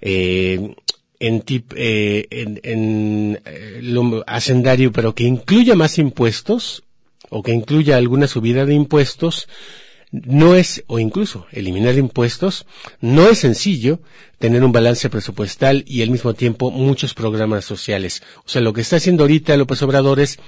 eh, 0.00 0.74
en, 1.20 1.40
tip, 1.40 1.72
eh, 1.76 2.26
en, 2.30 2.60
en 2.62 3.40
eh, 3.44 3.80
lo 3.82 4.24
hacendario, 4.26 4.92
pero 4.92 5.14
que 5.14 5.24
incluya 5.24 5.74
más 5.74 5.98
impuestos 5.98 6.84
o 7.28 7.42
que 7.42 7.52
incluya 7.52 7.96
alguna 7.96 8.28
subida 8.28 8.64
de 8.66 8.74
impuestos, 8.74 9.48
no 10.12 10.54
es, 10.54 10.84
o 10.86 10.98
incluso 10.98 11.46
eliminar 11.50 11.96
impuestos, 11.96 12.66
no 13.00 13.28
es 13.28 13.38
sencillo 13.38 14.00
tener 14.38 14.64
un 14.64 14.72
balance 14.72 15.10
presupuestal 15.10 15.84
y 15.86 16.02
al 16.02 16.10
mismo 16.10 16.34
tiempo 16.34 16.70
muchos 16.70 17.14
programas 17.14 17.64
sociales. 17.64 18.22
O 18.44 18.48
sea, 18.48 18.62
lo 18.62 18.72
que 18.72 18.82
está 18.82 18.96
haciendo 18.96 19.24
ahorita 19.24 19.56
López 19.56 19.82
Obrador 19.82 20.20
es 20.20 20.38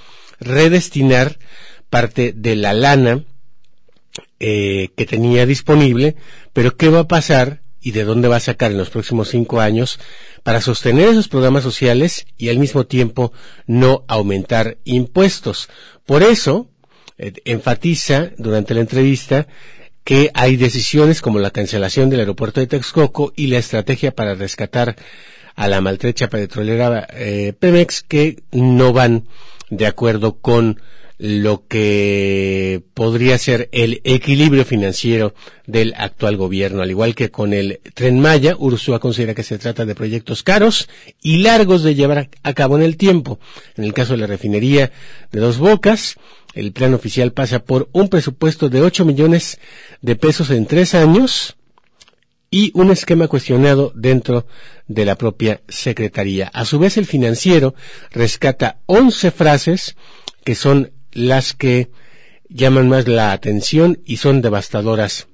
redestinar 0.41 1.39
parte 1.91 2.33
de 2.33 2.55
la 2.57 2.73
lana 2.73 3.25
eh, 4.39 4.91
que 4.97 5.07
tenía 5.07 5.47
disponible, 5.47 6.17
pero 6.53 6.77
¿qué 6.77 6.89
va 6.89 7.01
a 7.01 7.09
pasar 7.09 7.63
y 7.81 7.93
de 7.93 8.05
dónde 8.05 8.29
va 8.29 8.37
a 8.37 8.41
sacar 8.41 8.71
en 8.71 8.79
los 8.79 8.91
próximos 8.91 9.29
cinco 9.29 9.61
años 9.61 9.99
para 10.43 10.61
sostener 10.61 11.09
esos 11.09 11.29
programas 11.29 11.63
sociales 11.63 12.27
y 12.37 12.49
al 12.49 12.59
mismo 12.59 12.87
tiempo 12.87 13.33
no 13.67 14.05
aumentar 14.09 14.79
impuestos. 14.85 15.69
Por 16.07 16.23
eso, 16.23 16.71
eh, 17.19 17.33
enfatiza 17.45 18.31
durante 18.39 18.75
la 18.75 18.81
entrevista 18.81 19.47
que 20.05 20.31
hay 20.35 20.57
decisiones 20.57 21.21
como 21.21 21.39
la 21.39 21.51
cancelación 21.51 22.09
del 22.09 22.21
aeropuerto 22.21 22.61
de 22.61 22.67
Texcoco 22.67 23.33
y 23.37 23.49
la 23.49 23.59
estrategia 23.59 24.13
para 24.13 24.35
rescatar 24.35 24.97
a 25.55 25.69
la 25.69 25.81
maltrecha 25.81 26.29
petrolera 26.29 27.07
eh, 27.13 27.53
Pemex 27.59 28.03
que 28.03 28.43
no 28.53 28.93
van 28.93 29.27
de 29.71 29.87
acuerdo 29.87 30.39
con 30.39 30.81
lo 31.19 31.67
que 31.67 32.83
podría 32.95 33.37
ser 33.39 33.69
el 33.73 34.01
equilibrio 34.05 34.65
financiero 34.65 35.35
del 35.67 35.95
actual 35.97 36.37
gobierno. 36.37 36.83
Al 36.83 36.91
igual 36.91 37.17
que 37.17 37.31
con 37.31 37.53
el 37.53 37.81
tren 37.95 38.21
Maya, 38.21 38.55
Ursúa 38.57 39.01
considera 39.01 39.35
que 39.35 39.43
se 39.43 39.59
trata 39.59 39.85
de 39.85 39.97
proyectos 39.97 40.45
caros 40.45 40.89
y 41.21 41.39
largos 41.39 41.83
de 41.83 41.97
llevar 41.97 42.31
a 42.43 42.53
cabo 42.55 42.77
en 42.77 42.85
el 42.85 42.97
tiempo. 42.97 43.41
En 43.77 43.85
el 43.85 43.93
caso 43.93 44.13
de 44.13 44.19
la 44.19 44.27
refinería 44.29 44.93
de 45.33 45.41
Dos 45.41 45.59
Bocas, 45.59 46.17
el 46.55 46.73
plan 46.73 46.95
oficial 46.95 47.33
pasa 47.33 47.65
por 47.65 47.89
un 47.93 48.09
presupuesto 48.09 48.69
de 48.69 48.83
8 48.83 49.05
millones 49.05 49.59
de 50.01 50.15
pesos 50.15 50.51
en 50.51 50.67
tres 50.67 50.95
años 50.95 51.57
y 52.51 52.71
un 52.75 52.91
esquema 52.91 53.29
cuestionado 53.29 53.93
dentro 53.95 54.47
de 54.87 55.05
la 55.05 55.17
propia 55.17 55.61
Secretaría. 55.69 56.49
A 56.55 56.65
su 56.65 56.79
vez, 56.79 56.97
el 56.97 57.07
financiero 57.07 57.75
rescata 58.11 58.79
11 58.87 59.33
frases 59.33 59.97
que 60.45 60.55
son 60.55 60.93
las 61.19 61.53
que 61.53 61.91
llaman 62.49 62.89
más 62.89 63.09
la 63.09 63.33
atención 63.33 64.01
y 64.05 64.19
son 64.19 64.41
devastadoras 64.41 65.29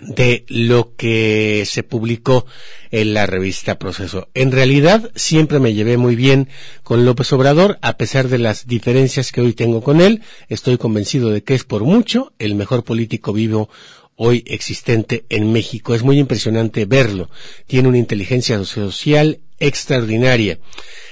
de 0.00 0.44
lo 0.48 0.94
que 0.96 1.64
se 1.66 1.82
publicó 1.82 2.44
en 2.90 3.14
la 3.14 3.26
revista 3.26 3.78
Proceso. 3.78 4.28
En 4.34 4.52
realidad, 4.52 5.10
siempre 5.14 5.58
me 5.58 5.72
llevé 5.72 5.96
muy 5.96 6.16
bien 6.16 6.48
con 6.82 7.04
López 7.04 7.32
Obrador, 7.32 7.78
a 7.80 7.96
pesar 7.96 8.28
de 8.28 8.38
las 8.38 8.66
diferencias 8.66 9.32
que 9.32 9.40
hoy 9.40 9.54
tengo 9.54 9.82
con 9.82 10.00
él. 10.00 10.22
Estoy 10.48 10.76
convencido 10.76 11.30
de 11.30 11.42
que 11.42 11.54
es 11.54 11.64
por 11.64 11.84
mucho 11.84 12.32
el 12.38 12.54
mejor 12.54 12.84
político 12.84 13.32
vivo 13.32 13.70
hoy 14.16 14.44
existente 14.46 15.24
en 15.28 15.52
México. 15.52 15.94
Es 15.94 16.02
muy 16.02 16.18
impresionante 16.18 16.84
verlo. 16.84 17.30
Tiene 17.66 17.88
una 17.88 17.98
inteligencia 17.98 18.62
social 18.64 19.40
extraordinaria. 19.58 20.58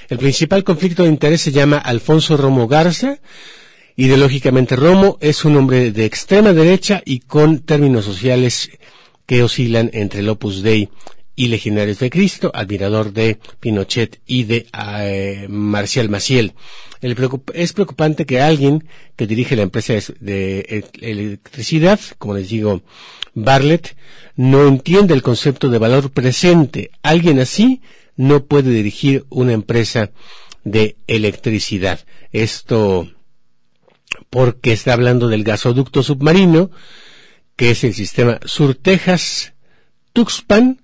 El 0.08 0.18
principal 0.18 0.64
conflicto 0.64 1.04
de 1.04 1.08
interés 1.08 1.40
se 1.40 1.52
llama 1.52 1.78
Alfonso 1.78 2.36
Romo 2.36 2.68
Garza. 2.68 3.18
Ideológicamente 3.96 4.74
Romo 4.74 5.18
es 5.20 5.44
un 5.44 5.56
hombre 5.56 5.92
de 5.92 6.04
extrema 6.04 6.52
derecha 6.52 7.00
y 7.04 7.20
con 7.20 7.60
términos 7.60 8.04
sociales 8.04 8.70
que 9.24 9.44
oscilan 9.44 9.88
entre 9.92 10.20
el 10.20 10.28
Opus 10.28 10.62
Dei 10.62 10.88
y 11.36 11.46
Legionarios 11.46 12.00
de 12.00 12.10
Cristo, 12.10 12.50
admirador 12.54 13.12
de 13.12 13.38
Pinochet 13.60 14.20
y 14.26 14.44
de 14.44 14.66
eh, 14.76 15.46
Marcial 15.48 16.08
Maciel. 16.08 16.54
es 17.00 17.72
preocupante 17.72 18.26
que 18.26 18.40
alguien 18.40 18.84
que 19.14 19.28
dirige 19.28 19.54
la 19.54 19.62
empresa 19.62 19.94
de 20.18 20.84
electricidad, 21.00 22.00
como 22.18 22.34
les 22.34 22.48
digo, 22.48 22.82
Barlett, 23.32 23.96
no 24.34 24.66
entiende 24.66 25.14
el 25.14 25.22
concepto 25.22 25.68
de 25.68 25.78
valor 25.78 26.10
presente. 26.10 26.90
Alguien 27.02 27.38
así 27.38 27.80
no 28.16 28.44
puede 28.46 28.70
dirigir 28.70 29.24
una 29.28 29.52
empresa 29.52 30.10
de 30.64 30.96
electricidad. 31.06 32.00
Esto 32.32 33.13
porque 34.30 34.72
está 34.72 34.92
hablando 34.92 35.28
del 35.28 35.44
gasoducto 35.44 36.02
submarino, 36.02 36.70
que 37.56 37.70
es 37.70 37.84
el 37.84 37.94
sistema 37.94 38.40
Sur 38.44 38.74
Texas 38.74 39.54
Tuxpan, 40.12 40.80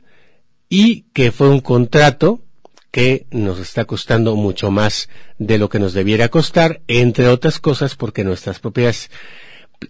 y 0.68 1.02
que 1.12 1.32
fue 1.32 1.48
un 1.48 1.60
contrato 1.60 2.40
que 2.90 3.26
nos 3.30 3.58
está 3.58 3.84
costando 3.84 4.36
mucho 4.36 4.70
más 4.70 5.08
de 5.38 5.58
lo 5.58 5.68
que 5.68 5.78
nos 5.78 5.92
debiera 5.92 6.28
costar, 6.28 6.80
entre 6.88 7.28
otras 7.28 7.58
cosas 7.58 7.96
porque 7.96 8.24
nuestras 8.24 8.58
propias 8.60 9.10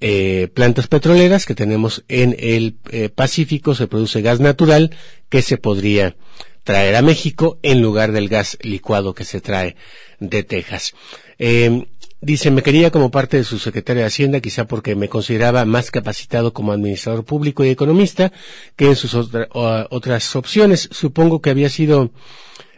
eh, 0.00 0.48
plantas 0.55 0.87
petroleras 0.87 1.46
que 1.46 1.55
tenemos 1.55 2.05
en 2.09 2.37
el 2.38 2.76
eh, 2.90 3.09
Pacífico 3.09 3.74
se 3.74 3.88
produce 3.88 4.22
gas 4.22 4.40
natural 4.40 4.96
que 5.29 5.42
se 5.42 5.59
podría 5.59 6.16
traer 6.62 6.94
a 6.94 7.03
México 7.03 7.59
en 7.62 7.83
lugar 7.83 8.12
del 8.12 8.29
gas 8.29 8.59
licuado 8.62 9.14
que 9.14 9.24
se 9.24 9.40
trae 9.40 9.76
de 10.18 10.44
Texas. 10.44 10.94
Eh, 11.38 11.87
Dice, 12.22 12.50
me 12.50 12.62
quería 12.62 12.90
como 12.90 13.11
parte 13.11 13.38
de 13.38 13.44
su 13.44 13.59
secretaria 13.59 14.02
de 14.02 14.09
Hacienda, 14.09 14.40
quizá 14.40 14.66
porque 14.66 14.94
me 14.94 15.09
consideraba 15.09 15.64
más 15.64 15.90
capacitado 15.90 16.52
como 16.52 16.72
administrador 16.72 17.24
público 17.24 17.64
y 17.64 17.70
economista 17.70 18.30
que 18.76 18.87
en 18.88 18.96
sus 18.96 19.14
otras 19.14 20.37
opciones. 20.37 20.90
Supongo 20.92 21.40
que 21.40 21.48
había 21.48 21.70
sido 21.70 22.11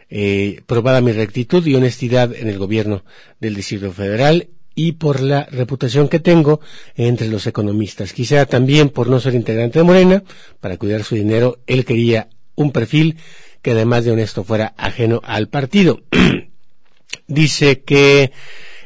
eh, 0.09 0.61
probada 0.65 1.01
mi 1.01 1.11
rectitud 1.11 1.65
y 1.67 1.75
honestidad 1.75 2.33
en 2.33 2.47
el 2.47 2.57
gobierno 2.57 3.03
del 3.41 3.55
Distrito 3.55 3.91
Federal 3.91 4.47
y 4.75 4.93
por 4.93 5.19
la 5.19 5.45
reputación 5.51 6.07
que 6.07 6.19
tengo 6.19 6.61
entre 6.95 7.27
los 7.27 7.45
economistas. 7.45 8.13
Quizá 8.13 8.45
también 8.45 8.89
por 8.89 9.09
no 9.09 9.19
ser 9.19 9.35
integrante 9.35 9.79
de 9.79 9.83
Morena, 9.83 10.23
para 10.61 10.77
cuidar 10.77 11.03
su 11.03 11.15
dinero, 11.15 11.59
él 11.67 11.83
quería 11.83 12.29
un 12.55 12.71
perfil 12.71 13.17
que 13.61 13.71
además 13.71 14.05
de 14.05 14.11
honesto 14.11 14.45
fuera 14.45 14.73
ajeno 14.77 15.19
al 15.23 15.49
partido. 15.49 16.01
Dice 17.27 17.81
que 17.81 18.31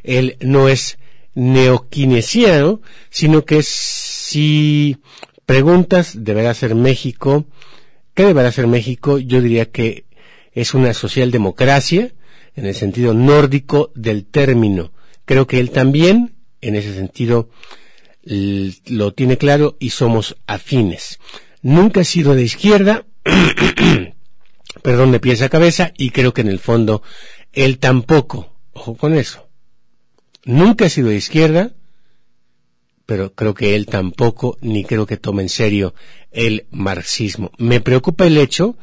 él 0.03 0.37
no 0.41 0.69
es 0.69 0.97
neoquinesiano, 1.33 2.81
sino 3.09 3.45
que 3.45 3.61
si 3.63 4.97
preguntas, 5.45 6.23
deberá 6.23 6.53
ser 6.53 6.75
México, 6.75 7.45
¿qué 8.13 8.25
deberá 8.25 8.51
ser 8.51 8.67
México? 8.67 9.19
Yo 9.19 9.41
diría 9.41 9.69
que 9.69 10.05
es 10.53 10.73
una 10.73 10.93
socialdemocracia, 10.93 12.13
en 12.55 12.65
el 12.65 12.75
sentido 12.75 13.13
nórdico 13.13 13.91
del 13.95 14.25
término. 14.25 14.91
Creo 15.25 15.45
que 15.47 15.59
él 15.59 15.69
también, 15.69 16.35
en 16.59 16.75
ese 16.75 16.93
sentido, 16.93 17.49
lo 18.23 19.13
tiene 19.13 19.37
claro 19.37 19.77
y 19.79 19.91
somos 19.91 20.35
afines. 20.47 21.19
Nunca 21.61 22.01
he 22.01 22.05
sido 22.05 22.33
de 22.33 22.43
izquierda, 22.43 23.05
perdón, 24.81 25.11
de 25.11 25.19
pies 25.19 25.41
a 25.43 25.49
cabeza, 25.49 25.93
y 25.97 26.09
creo 26.09 26.33
que 26.33 26.41
en 26.41 26.49
el 26.49 26.59
fondo 26.59 27.03
él 27.53 27.77
tampoco. 27.77 28.53
Ojo 28.73 28.95
con 28.95 29.13
eso. 29.13 29.46
Nunca 30.47 30.85
ha 30.85 30.89
sido 30.89 31.09
de 31.09 31.17
izquierda, 31.17 31.73
pero 33.05 33.33
creo 33.33 33.53
que 33.53 33.75
él 33.75 33.85
tampoco, 33.85 34.57
ni 34.61 34.85
creo 34.85 35.05
que 35.05 35.17
tome 35.17 35.43
en 35.43 35.49
serio 35.49 35.93
el 36.31 36.67
marxismo. 36.71 37.51
Me 37.57 37.81
preocupa 37.81 38.25
el 38.25 38.37
hecho 38.37 38.77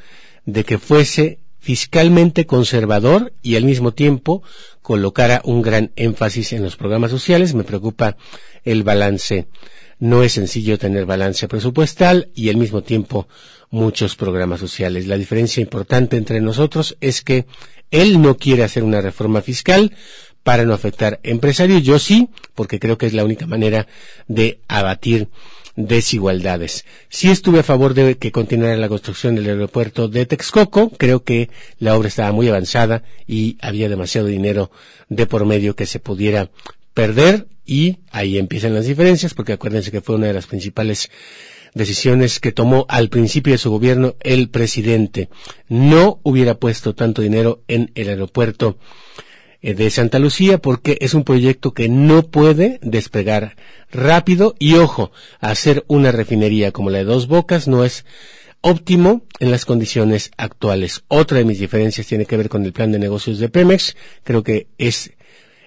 de 0.45 0.65
que 0.65 0.77
fuese 0.77 1.39
fiscalmente 1.61 2.45
conservador 2.45 3.33
y 3.41 3.57
al 3.57 3.65
mismo 3.65 3.95
tiempo 3.95 4.43
colocara 4.83 5.41
un 5.43 5.63
gran 5.63 5.91
énfasis 5.97 6.53
en 6.53 6.63
los 6.63 6.77
programas 6.77 7.11
sociales. 7.11 7.55
Me 7.55 7.65
preocupa 7.65 8.19
el 8.63 8.83
balance. 8.83 9.47
No 9.99 10.23
es 10.23 10.33
sencillo 10.33 10.79
tener 10.79 11.07
balance 11.07 11.49
presupuestal 11.49 12.29
y 12.35 12.51
al 12.51 12.59
mismo 12.59 12.83
tiempo 12.83 13.27
muchos 13.71 14.17
programas 14.17 14.61
sociales. 14.61 15.07
La 15.07 15.17
diferencia 15.17 15.63
importante 15.63 16.19
entre 16.19 16.43
nosotros 16.43 16.99
es 17.01 17.23
que 17.23 17.47
él 17.91 18.21
no 18.21 18.37
quiere 18.37 18.65
hacer 18.65 18.83
una 18.83 19.01
reforma 19.01 19.41
fiscal, 19.41 19.97
para 20.45 20.65
no 20.65 20.75
afectar 20.75 21.19
empresarios. 21.25 21.83
Yo 21.83 21.99
sí, 21.99 22.29
porque 22.55 22.79
creo 22.79 22.97
que 22.97 23.07
es 23.07 23.15
la 23.15 23.25
única 23.25 23.47
manera 23.47 23.89
de 24.29 24.61
abatir 24.69 25.29
desigualdades. 25.75 26.85
Sí 27.09 27.31
estuve 27.31 27.61
a 27.61 27.65
favor 27.65 27.95
de 27.95 28.17
que 28.17 28.31
continuara 28.31 28.77
la 28.77 28.89
construcción 28.89 29.35
del 29.35 29.49
aeropuerto 29.49 30.07
de 30.07 30.27
Texcoco. 30.27 30.91
Creo 30.91 31.25
que 31.25 31.51
la 31.81 31.97
obra 31.97 32.09
estaba 32.09 32.31
muy 32.31 32.49
avanzada 32.49 33.03
y 33.27 33.57
había 33.61 33.89
demasiado 33.89 34.29
dinero 34.29 34.71
de 35.09 35.27
por 35.27 35.45
medio 35.47 35.75
que 35.75 35.87
se 35.87 35.99
pudiera 35.99 36.51
perder 36.93 37.49
y 37.67 37.99
ahí 38.11 38.39
empiezan 38.39 38.75
las 38.75 38.87
diferencias 38.87 39.35
porque 39.35 39.55
acuérdense 39.55 39.91
que 39.91 40.03
fue 40.03 40.17
una 40.17 40.29
de 40.29 40.35
las 40.35 40.47
principales 40.47 41.11
decisiones 41.73 42.39
que 42.39 42.53
tomó 42.53 42.87
al 42.89 43.09
principio 43.09 43.53
de 43.55 43.59
su 43.59 43.71
gobierno 43.71 44.15
el 44.21 44.51
presidente. 44.51 45.29
No 45.69 46.21
hubiera 46.23 46.55
puesto 46.55 46.95
tanto 46.95 47.21
dinero 47.23 47.63
en 47.67 47.91
el 47.97 48.11
aeropuerto 48.11 48.79
de 49.73 49.89
Santa 49.89 50.19
Lucía 50.19 50.59
porque 50.59 50.99
es 51.01 51.15
un 51.15 51.25
proyecto 51.25 51.73
que 51.73 51.89
no 51.89 52.23
puede 52.25 52.79
despegar 52.83 53.57
rápido 53.91 54.55
y 54.59 54.75
ojo, 54.75 55.11
hacer 55.41 55.85
una 55.89 56.13
refinería 56.13 56.71
como 56.71 56.91
la 56.91 56.99
de 56.99 57.05
Dos 57.05 57.29
Bocas 57.29 57.67
no 57.67 57.83
es 57.83 58.05
óptimo 58.61 59.23
en 59.41 59.51
las 59.51 59.65
condiciones 59.65 60.31
actuales. 60.37 61.05
Otra 61.09 61.39
de 61.39 61.45
mis 61.45 61.59
diferencias 61.59 62.07
tiene 62.07 62.27
que 62.27 62.37
ver 62.37 62.51
con 62.51 62.65
el 62.65 62.73
plan 62.73 62.93
de 62.93 62.99
negocios 62.99 63.39
de 63.39 63.49
Pemex. 63.49 63.97
Creo 64.23 64.43
que 64.43 64.67
es 64.77 65.13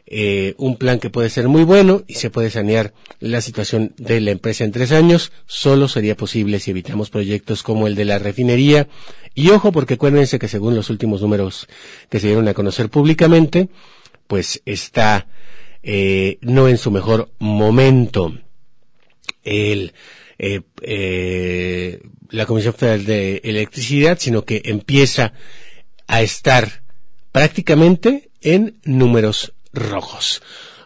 eh, 0.09 0.55
un 0.57 0.77
plan 0.77 0.99
que 0.99 1.09
puede 1.09 1.29
ser 1.29 1.49
muy 1.49 1.63
bueno 1.63 2.03
y 2.07 2.15
se 2.15 2.29
puede 2.29 2.49
sanear 2.49 2.93
la 3.19 3.41
situación 3.41 3.93
de 3.97 4.21
la 4.21 4.31
empresa 4.31 4.63
en 4.63 4.71
tres 4.71 4.91
años. 4.91 5.31
Solo 5.45 5.87
sería 5.87 6.15
posible 6.15 6.59
si 6.59 6.71
evitamos 6.71 7.09
proyectos 7.09 7.61
como 7.61 7.87
el 7.87 7.95
de 7.95 8.05
la 8.05 8.17
refinería. 8.17 8.87
Y 9.35 9.49
ojo, 9.49 9.71
porque 9.71 9.95
acuérdense 9.95 10.39
que 10.39 10.47
según 10.47 10.75
los 10.75 10.89
últimos 10.89 11.21
números 11.21 11.67
que 12.09 12.19
se 12.19 12.27
dieron 12.27 12.47
a 12.47 12.53
conocer 12.53 12.89
públicamente, 12.89 13.69
pues 14.27 14.61
está 14.65 15.27
eh, 15.83 16.37
no 16.41 16.67
en 16.67 16.77
su 16.77 16.89
mejor 16.89 17.29
momento. 17.39 18.33
El, 19.43 19.93
eh, 20.39 20.61
eh, 20.81 22.01
la 22.29 22.45
Comisión 22.45 22.73
Federal 22.73 23.05
de 23.05 23.41
Electricidad, 23.43 24.17
sino 24.19 24.43
que 24.45 24.61
empieza 24.65 25.33
a 26.07 26.21
estar 26.21 26.83
prácticamente 27.31 28.29
en 28.41 28.79
números 28.83 29.53
rojos. 29.77 30.41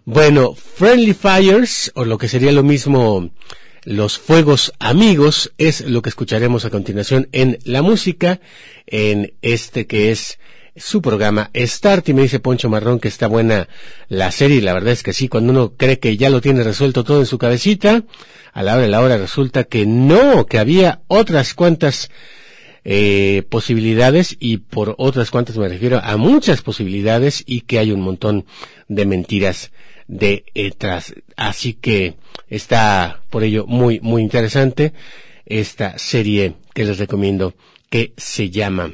Bueno, 0.05 0.55
Friendly 0.55 1.13
Fires, 1.13 1.91
o 1.95 2.05
lo 2.05 2.17
que 2.17 2.27
sería 2.27 2.51
lo 2.51 2.63
mismo 2.63 3.31
los 3.83 4.19
fuegos 4.19 4.73
amigos, 4.79 5.51
es 5.57 5.81
lo 5.81 6.01
que 6.01 6.09
escucharemos 6.09 6.65
a 6.65 6.69
continuación 6.69 7.27
en 7.31 7.57
la 7.63 7.81
música, 7.81 8.39
en 8.85 9.33
este 9.41 9.87
que 9.87 10.11
es 10.11 10.39
su 10.75 11.01
programa 11.01 11.51
Start 11.55 12.07
y 12.09 12.13
me 12.13 12.21
dice 12.21 12.39
Poncho 12.39 12.69
Marrón 12.69 12.99
que 12.99 13.09
está 13.09 13.27
buena 13.27 13.67
la 14.07 14.31
serie 14.31 14.57
y 14.57 14.61
la 14.61 14.73
verdad 14.73 14.93
es 14.93 15.03
que 15.03 15.13
sí, 15.13 15.27
cuando 15.27 15.51
uno 15.51 15.73
cree 15.75 15.99
que 15.99 16.15
ya 16.15 16.29
lo 16.29 16.41
tiene 16.41 16.63
resuelto 16.63 17.03
todo 17.03 17.19
en 17.19 17.25
su 17.25 17.37
cabecita, 17.37 18.03
a 18.53 18.63
la 18.63 18.73
hora 18.73 18.81
de 18.81 18.87
la 18.87 19.01
hora 19.01 19.17
resulta 19.17 19.65
que 19.65 19.85
no, 19.85 20.45
que 20.45 20.59
había 20.59 21.01
otras 21.07 21.53
cuantas 21.53 22.09
eh, 22.83 23.43
posibilidades 23.49 24.35
y 24.39 24.57
por 24.57 24.95
otras 24.97 25.31
cuantas 25.31 25.57
me 25.57 25.67
refiero 25.67 25.99
a 26.03 26.17
muchas 26.17 26.61
posibilidades 26.61 27.43
y 27.45 27.61
que 27.61 27.79
hay 27.79 27.91
un 27.91 28.01
montón 28.01 28.45
de 28.87 29.05
mentiras 29.05 29.71
detrás. 30.07 31.13
Así 31.35 31.73
que 31.73 32.15
está 32.49 33.21
por 33.29 33.43
ello 33.43 33.65
muy, 33.67 33.99
muy 34.01 34.21
interesante. 34.21 34.93
esta 35.45 35.97
serie 35.97 36.55
que 36.73 36.85
les 36.85 36.97
recomiendo 36.97 37.53
que 37.89 38.13
se 38.15 38.49
llama 38.49 38.93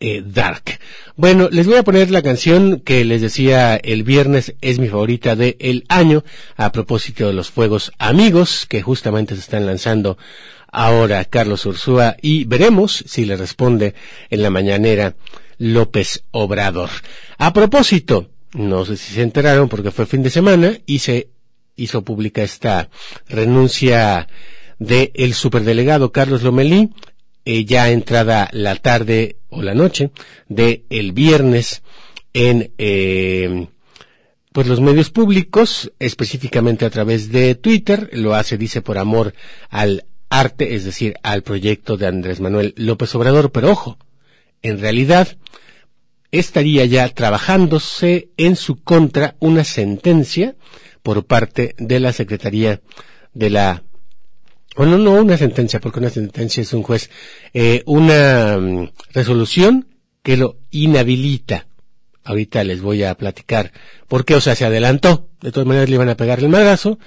eh, 0.00 0.22
Dark. 0.26 0.78
Bueno, 1.16 1.48
les 1.50 1.66
voy 1.66 1.76
a 1.76 1.82
poner 1.82 2.10
la 2.10 2.20
canción 2.20 2.80
que 2.80 3.04
les 3.04 3.22
decía 3.22 3.76
el 3.76 4.02
viernes 4.02 4.54
es 4.60 4.78
mi 4.78 4.88
favorita 4.88 5.36
de 5.36 5.56
el 5.58 5.84
año 5.88 6.24
a 6.56 6.72
propósito 6.72 7.26
de 7.26 7.32
los 7.32 7.50
fuegos 7.50 7.92
amigos 7.98 8.66
que 8.66 8.82
justamente 8.82 9.34
se 9.34 9.40
están 9.40 9.64
lanzando 9.64 10.18
ahora 10.76 11.24
Carlos 11.24 11.64
Ursúa 11.64 12.16
y 12.20 12.44
veremos 12.44 13.02
si 13.06 13.24
le 13.24 13.36
responde 13.36 13.94
en 14.28 14.42
la 14.42 14.50
mañanera 14.50 15.16
López 15.56 16.24
Obrador. 16.32 16.90
A 17.38 17.54
propósito, 17.54 18.28
no 18.52 18.84
sé 18.84 18.98
si 18.98 19.14
se 19.14 19.22
enteraron 19.22 19.70
porque 19.70 19.90
fue 19.90 20.04
fin 20.04 20.22
de 20.22 20.28
semana 20.28 20.78
y 20.84 20.98
se 20.98 21.30
hizo 21.76 22.04
pública 22.04 22.42
esta 22.42 22.90
renuncia 23.26 24.28
de 24.78 25.12
el 25.14 25.32
superdelegado 25.32 26.12
Carlos 26.12 26.42
Lomelí, 26.42 26.90
eh, 27.46 27.64
ya 27.64 27.88
entrada 27.88 28.50
la 28.52 28.76
tarde 28.76 29.36
o 29.48 29.62
la 29.62 29.74
noche 29.74 30.10
de 30.46 30.84
el 30.90 31.12
viernes 31.12 31.82
en 32.34 32.72
eh, 32.76 33.68
pues 34.52 34.66
los 34.66 34.82
medios 34.82 35.08
públicos, 35.08 35.90
específicamente 35.98 36.84
a 36.84 36.90
través 36.90 37.32
de 37.32 37.54
Twitter, 37.54 38.10
lo 38.12 38.34
hace, 38.34 38.58
dice, 38.58 38.82
por 38.82 38.98
amor 38.98 39.32
al 39.70 40.04
arte, 40.28 40.74
es 40.74 40.84
decir, 40.84 41.14
al 41.22 41.42
proyecto 41.42 41.96
de 41.96 42.06
Andrés 42.06 42.40
Manuel 42.40 42.74
López 42.76 43.14
Obrador, 43.14 43.52
pero 43.52 43.70
ojo, 43.70 43.98
en 44.62 44.80
realidad 44.80 45.36
estaría 46.30 46.84
ya 46.84 47.08
trabajándose 47.08 48.30
en 48.36 48.56
su 48.56 48.82
contra 48.82 49.36
una 49.38 49.64
sentencia 49.64 50.56
por 51.02 51.24
parte 51.24 51.74
de 51.78 52.00
la 52.00 52.12
Secretaría 52.12 52.80
de 53.32 53.50
la 53.50 53.82
bueno, 54.76 54.98
no 54.98 55.12
una 55.12 55.38
sentencia, 55.38 55.80
porque 55.80 56.00
una 56.00 56.10
sentencia 56.10 56.60
es 56.60 56.74
un 56.74 56.82
juez, 56.82 57.08
eh, 57.54 57.82
una 57.86 58.58
mm, 58.58 58.90
resolución 59.14 59.88
que 60.22 60.36
lo 60.36 60.58
inhabilita. 60.70 61.66
Ahorita 62.24 62.62
les 62.62 62.82
voy 62.82 63.02
a 63.02 63.14
platicar 63.14 63.72
por 64.06 64.26
qué, 64.26 64.34
o 64.34 64.40
sea, 64.40 64.54
se 64.54 64.66
adelantó. 64.66 65.30
De 65.40 65.50
todas 65.50 65.66
maneras 65.66 65.88
le 65.88 65.94
iban 65.94 66.10
a 66.10 66.16
pegar 66.16 66.40
el 66.40 66.50
madrazo. 66.50 66.98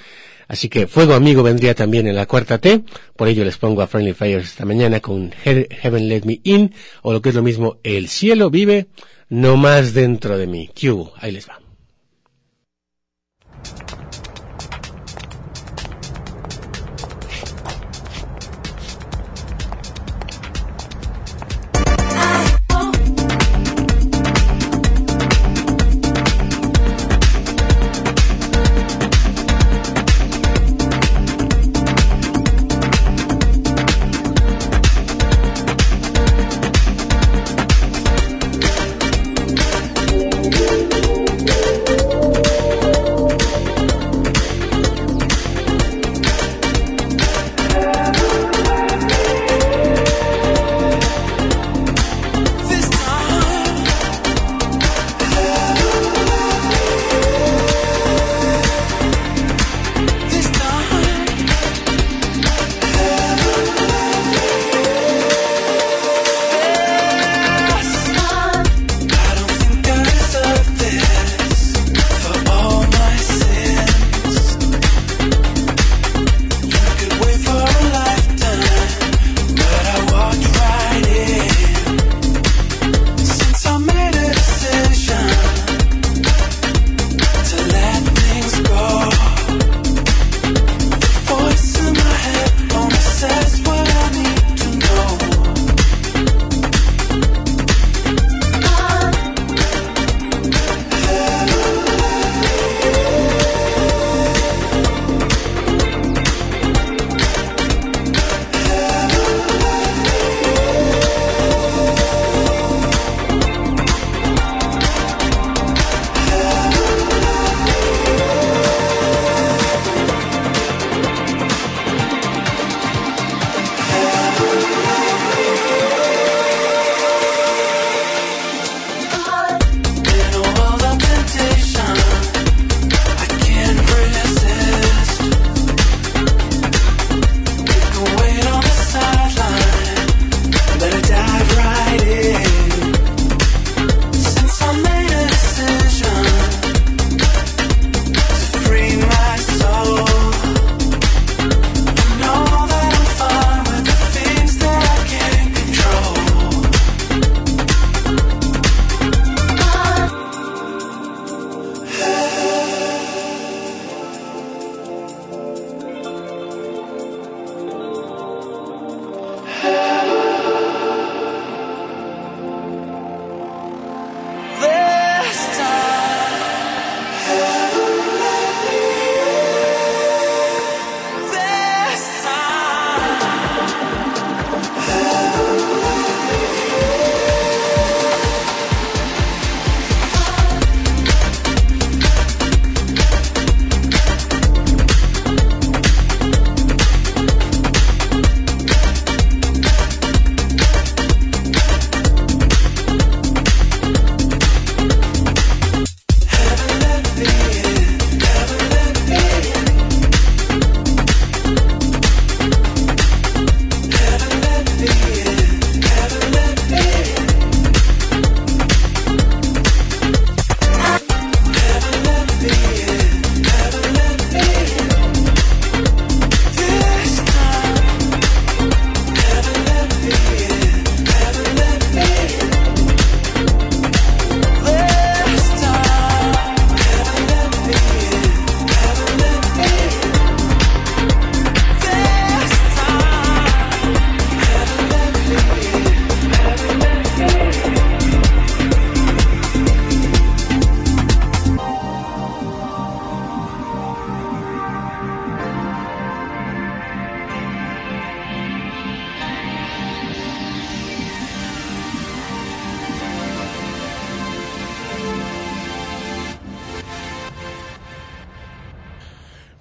Así 0.50 0.68
que 0.68 0.88
Fuego 0.88 1.14
Amigo 1.14 1.44
vendría 1.44 1.76
también 1.76 2.08
en 2.08 2.16
la 2.16 2.26
cuarta 2.26 2.58
T. 2.58 2.84
Por 3.16 3.28
ello 3.28 3.46
les 3.46 3.58
pongo 3.58 3.84
a 3.84 3.88
Friendly 3.88 4.14
Fires 4.14 4.46
esta 4.46 4.66
mañana 4.66 5.00
con 5.00 5.32
Heaven 5.32 6.10
Let 6.10 6.24
Me 6.26 6.42
In, 6.44 6.74
o 7.04 7.14
lo 7.14 7.22
que 7.22 7.30
es 7.30 7.36
lo 7.36 7.44
mismo, 7.44 7.78
El 7.84 8.10
cielo 8.10 8.50
vive 8.50 8.88
no 9.30 9.58
más 9.58 9.94
dentro 9.94 10.40
de 10.40 10.48
mí. 10.48 10.68
Q, 10.68 11.12
ahí 11.18 11.32
les 11.32 11.48
va. 11.48 11.60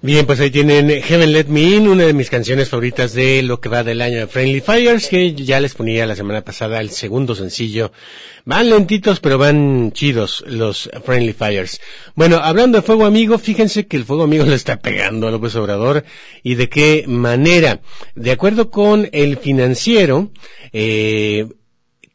Bien, 0.09 0.25
pues 0.25 0.39
ahí 0.39 0.49
tienen 0.49 0.89
Heaven 0.89 1.31
Let 1.31 1.49
Me 1.49 1.61
In, 1.61 1.87
una 1.87 2.03
de 2.03 2.15
mis 2.15 2.31
canciones 2.31 2.67
favoritas 2.67 3.13
de 3.13 3.43
lo 3.43 3.61
que 3.61 3.69
va 3.69 3.83
del 3.83 4.01
año 4.01 4.17
de 4.17 4.25
Friendly 4.25 4.59
Fires, 4.59 5.07
que 5.07 5.35
ya 5.35 5.59
les 5.59 5.75
ponía 5.75 6.07
la 6.07 6.15
semana 6.15 6.43
pasada 6.43 6.81
el 6.81 6.89
segundo 6.89 7.35
sencillo. 7.35 7.91
Van 8.43 8.71
lentitos, 8.71 9.19
pero 9.19 9.37
van 9.37 9.91
chidos 9.91 10.43
los 10.47 10.89
Friendly 11.05 11.33
Fires. 11.33 11.79
Bueno, 12.15 12.37
hablando 12.37 12.79
de 12.79 12.81
Fuego 12.81 13.05
Amigo, 13.05 13.37
fíjense 13.37 13.85
que 13.85 13.97
el 13.97 14.03
Fuego 14.03 14.23
Amigo 14.23 14.45
le 14.47 14.55
está 14.55 14.79
pegando 14.79 15.27
a 15.27 15.31
López 15.31 15.55
Obrador 15.57 16.03
y 16.41 16.55
de 16.55 16.69
qué 16.69 17.03
manera. 17.05 17.79
De 18.15 18.31
acuerdo 18.31 18.71
con 18.71 19.09
el 19.11 19.37
financiero, 19.37 20.31
eh, 20.73 21.49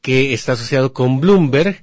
que 0.02 0.34
está 0.34 0.54
asociado 0.54 0.92
con 0.92 1.20
Bloomberg, 1.20 1.80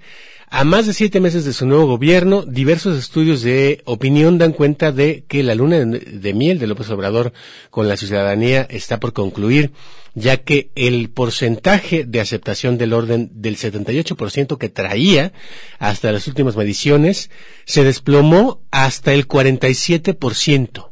a 0.53 0.65
más 0.65 0.85
de 0.85 0.93
siete 0.93 1.21
meses 1.21 1.45
de 1.45 1.53
su 1.53 1.65
nuevo 1.65 1.87
gobierno, 1.87 2.41
diversos 2.41 2.99
estudios 2.99 3.41
de 3.41 3.81
opinión 3.85 4.37
dan 4.37 4.51
cuenta 4.51 4.91
de 4.91 5.23
que 5.25 5.43
la 5.43 5.55
luna 5.55 5.77
de 5.79 6.33
miel 6.33 6.59
de 6.59 6.67
López 6.67 6.89
Obrador 6.89 7.31
con 7.69 7.87
la 7.87 7.95
ciudadanía 7.95 8.67
está 8.69 8.99
por 8.99 9.13
concluir, 9.13 9.71
ya 10.13 10.35
que 10.35 10.69
el 10.75 11.09
porcentaje 11.09 12.03
de 12.03 12.19
aceptación 12.19 12.77
del 12.77 12.91
orden 12.91 13.31
del 13.33 13.55
78% 13.55 14.57
que 14.57 14.67
traía 14.67 15.31
hasta 15.79 16.11
las 16.11 16.27
últimas 16.27 16.57
mediciones 16.57 17.31
se 17.63 17.85
desplomó 17.85 18.61
hasta 18.71 19.13
el 19.13 19.29
47%. 19.29 20.89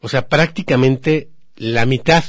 O 0.00 0.08
sea, 0.08 0.26
prácticamente 0.26 1.28
la 1.54 1.84
mitad 1.84 2.24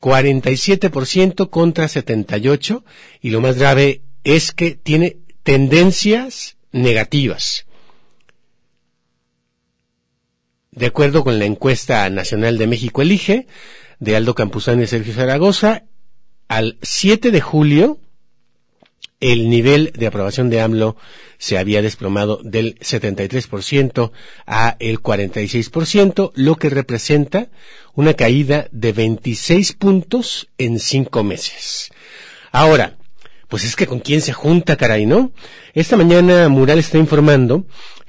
47% 0.00 1.50
contra 1.50 1.86
78% 1.86 2.84
y 3.20 3.30
lo 3.30 3.40
más 3.40 3.58
grave 3.58 4.02
es 4.24 4.52
que 4.52 4.72
tiene 4.74 5.16
tendencias 5.42 6.56
negativas. 6.72 7.66
De 10.70 10.86
acuerdo 10.86 11.24
con 11.24 11.38
la 11.38 11.44
encuesta 11.44 12.08
nacional 12.10 12.58
de 12.58 12.66
México 12.66 13.02
Elige, 13.02 13.46
de 13.98 14.14
Aldo 14.14 14.34
Campuzano 14.34 14.82
y 14.82 14.86
Sergio 14.86 15.12
Zaragoza, 15.12 15.84
al 16.46 16.78
7 16.82 17.30
de 17.30 17.40
julio, 17.40 17.98
el 19.20 19.50
nivel 19.50 19.92
de 19.96 20.06
aprobación 20.06 20.48
de 20.50 20.60
AMLO 20.60 20.96
se 21.38 21.58
había 21.58 21.82
desplomado 21.82 22.40
del 22.42 22.78
73% 22.78 24.12
a 24.46 24.76
el 24.78 25.00
46%, 25.00 26.32
lo 26.34 26.56
que 26.56 26.70
representa 26.70 27.48
una 27.94 28.14
caída 28.14 28.68
de 28.70 28.92
26 28.92 29.72
puntos 29.74 30.48
en 30.58 30.78
cinco 30.78 31.24
meses. 31.24 31.90
Ahora, 32.52 32.96
pues 33.48 33.64
es 33.64 33.76
que 33.76 33.86
con 33.86 34.00
quién 34.00 34.20
se 34.20 34.32
junta, 34.32 34.76
caray, 34.76 35.06
¿no? 35.06 35.32
Esta 35.74 35.96
mañana 35.96 36.48
Mural 36.48 36.78
está 36.78 36.98
informando 36.98 37.66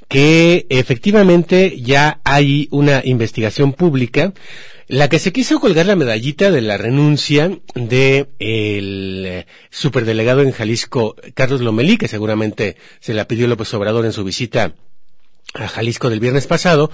que 0.07 0.65
efectivamente 0.69 1.79
ya 1.81 2.19
hay 2.23 2.67
una 2.71 3.01
investigación 3.05 3.73
pública 3.73 4.33
la 4.89 5.07
que 5.07 5.19
se 5.19 5.31
quiso 5.31 5.59
colgar 5.59 5.85
la 5.85 5.95
medallita 5.95 6.49
de 6.49 6.61
la 6.61 6.75
renuncia 6.75 7.59
de 7.75 8.27
el 8.39 9.23
eh, 9.25 9.45
superdelegado 9.69 10.41
en 10.41 10.51
Jalisco, 10.51 11.15
Carlos 11.35 11.61
Lomelí, 11.61 11.97
que 11.97 12.07
seguramente 12.07 12.75
se 12.99 13.13
la 13.13 13.27
pidió 13.27 13.47
López 13.47 13.71
Obrador 13.75 14.05
en 14.05 14.13
su 14.13 14.23
visita 14.23 14.73
a 15.53 15.67
Jalisco 15.67 16.09
del 16.09 16.19
viernes 16.19 16.47
pasado, 16.47 16.89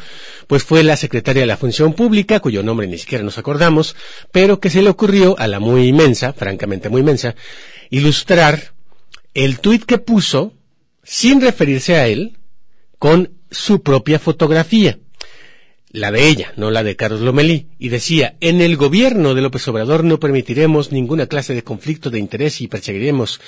pues 0.47 0.63
fue 0.63 0.83
la 0.83 0.97
secretaria 0.97 1.43
de 1.43 1.47
la 1.47 1.55
Función 1.55 1.93
Pública, 1.93 2.41
cuyo 2.41 2.63
nombre 2.63 2.85
ni 2.85 2.97
siquiera 2.97 3.23
nos 3.23 3.37
acordamos, 3.37 3.95
pero 4.33 4.59
que 4.59 4.69
se 4.69 4.81
le 4.81 4.89
ocurrió 4.89 5.39
a 5.39 5.47
la 5.47 5.61
muy 5.61 5.87
inmensa, 5.87 6.33
francamente 6.33 6.89
muy 6.89 6.99
inmensa, 6.99 7.35
ilustrar 7.91 8.73
el 9.33 9.59
tuit 9.59 9.85
que 9.85 9.99
puso, 9.99 10.51
sin 11.01 11.39
referirse 11.39 11.95
a 11.95 12.07
él, 12.07 12.39
con 12.99 13.31
su 13.49 13.81
propia 13.83 14.19
fotografía 14.19 14.99
la 15.95 16.11
de 16.11 16.27
ella, 16.27 16.53
no 16.57 16.71
la 16.71 16.83
de 16.83 16.95
Carlos 16.95 17.21
Lomelí, 17.21 17.67
y 17.79 17.89
decía, 17.89 18.35
en 18.41 18.61
el 18.61 18.75
gobierno 18.75 19.33
de 19.33 19.41
López 19.41 19.67
Obrador 19.67 20.03
no 20.03 20.19
permitiremos 20.19 20.91
ninguna 20.91 21.27
clase 21.27 21.53
de 21.53 21.63
conflicto 21.63 22.09
de 22.09 22.19
interés 22.19 22.59
y 22.61 22.67
perseguiremos 22.67 23.39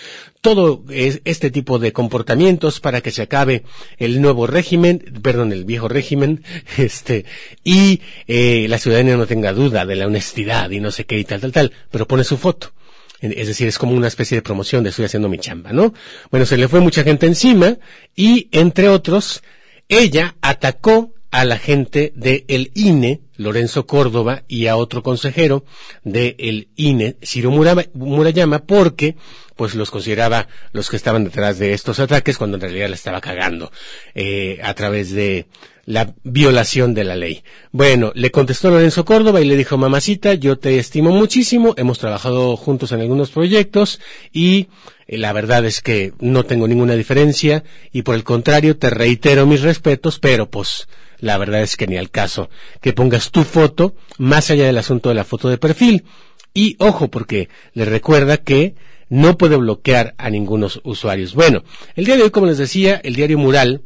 todo 0.42 0.84
este 0.90 1.52
tipo 1.52 1.78
de 1.78 1.92
comportamientos 1.92 2.80
para 2.80 3.02
que 3.02 3.12
se 3.12 3.22
acabe 3.22 3.64
el 3.98 4.22
nuevo 4.22 4.48
régimen, 4.48 5.20
perdón, 5.22 5.52
el 5.52 5.66
viejo 5.66 5.88
régimen, 5.88 6.44
este, 6.78 7.26
y 7.64 8.02
eh, 8.28 8.68
la 8.70 8.80
ciudadanía 8.80 9.18
no 9.18 9.28
tenga 9.28 9.52
duda 9.52 9.86
de 9.86 9.96
la 9.96 10.08
honestidad 10.08 10.70
y 10.70 10.80
no 10.80 10.92
sé 10.92 11.06
qué 11.06 11.20
y 11.20 11.26
tal, 11.26 11.42
tal, 11.42 11.52
tal, 11.52 11.72
pero 11.92 12.08
pone 12.08 12.24
su 12.24 12.38
foto. 12.38 12.72
Es 13.20 13.48
decir, 13.48 13.68
es 13.68 13.80
como 13.80 13.94
una 13.94 14.08
especie 14.08 14.38
de 14.38 14.44
promoción 14.44 14.84
de 14.84 14.92
estoy 14.92 15.06
haciendo 15.06 15.28
mi 15.28 15.40
chamba, 15.40 15.74
¿no? 15.74 15.94
Bueno, 16.30 16.46
se 16.46 16.56
le 16.56 16.68
fue 16.68 16.82
mucha 16.82 17.04
gente 17.04 17.26
encima 17.26 17.78
y, 18.16 18.48
entre 18.52 18.90
otros, 18.90 19.42
ella 19.90 20.36
atacó 20.42 21.17
a 21.32 21.46
la 21.46 21.58
gente 21.58 22.14
del 22.16 22.46
el 22.48 22.72
INE, 22.74 23.22
Lorenzo 23.36 23.86
Córdoba, 23.86 24.44
y 24.48 24.68
a 24.68 24.76
otro 24.78 25.04
consejero 25.04 25.66
del 26.04 26.36
el 26.38 26.70
INE, 26.76 27.18
Ciro 27.24 27.52
Murayama, 27.52 28.60
porque 28.60 29.16
pues 29.56 29.76
los 29.76 29.92
consideraba 29.92 30.48
los 30.72 30.90
que 30.90 30.96
estaban 30.96 31.26
detrás 31.26 31.58
de 31.58 31.74
estos 31.74 32.00
ataques 32.00 32.38
cuando 32.38 32.58
en 32.58 32.62
realidad 32.62 32.90
le 32.90 32.96
estaba 32.96 33.20
cagando 33.20 33.72
eh, 34.14 34.60
a 34.64 34.74
través 34.76 35.12
de 35.12 35.48
la 35.86 36.14
violación 36.24 36.94
de 36.94 37.04
la 37.04 37.16
ley. 37.16 37.44
Bueno, 37.72 38.12
le 38.14 38.30
contestó 38.30 38.70
Lorenzo 38.70 39.04
Córdoba 39.04 39.42
y 39.42 39.46
le 39.46 39.56
dijo, 39.56 39.78
mamacita, 39.78 40.34
yo 40.36 40.60
te 40.60 40.78
estimo 40.78 41.12
muchísimo, 41.12 41.74
hemos 41.78 41.98
trabajado 41.98 42.56
juntos 42.56 42.92
en 42.92 43.02
algunos 43.02 43.32
proyectos 43.32 44.00
y 44.32 44.68
eh, 45.08 45.18
la 45.18 45.34
verdad 45.34 45.66
es 45.66 45.82
que 45.82 46.14
no 46.20 46.44
tengo 46.44 46.68
ninguna 46.68 46.94
diferencia 46.94 47.64
y 47.92 48.04
por 48.04 48.16
el 48.16 48.24
contrario 48.24 48.78
te 48.78 48.90
reitero 48.90 49.48
mis 49.48 49.62
respetos, 49.62 50.20
pero 50.20 50.50
pues 50.50 50.88
la 51.20 51.38
verdad 51.38 51.62
es 51.62 51.76
que 51.76 51.88
ni 51.88 51.98
al 51.98 52.10
caso 52.10 52.50
que 52.82 52.94
pongas 52.94 53.32
tu 53.32 53.44
foto 53.44 53.96
más 54.18 54.50
allá 54.50 54.66
del 54.66 54.78
asunto 54.78 55.10
de 55.10 55.16
la 55.16 55.24
foto 55.24 55.50
de 55.50 55.58
perfil. 55.58 56.06
Y 56.54 56.76
ojo, 56.80 57.10
porque 57.10 57.50
le 57.74 57.86
recuerda 57.86 58.38
que 58.38 58.76
no 59.10 59.38
puede 59.38 59.58
bloquear 59.58 60.16
a 60.18 60.30
ningunos 60.30 60.82
usuarios. 60.84 61.34
Bueno, 61.34 61.64
el 61.96 62.06
día 62.06 62.18
de 62.18 62.24
hoy, 62.24 62.32
como 62.32 62.48
les 62.48 62.58
decía, 62.58 63.00
el 63.04 63.16
diario 63.16 63.38
Mural 63.38 63.84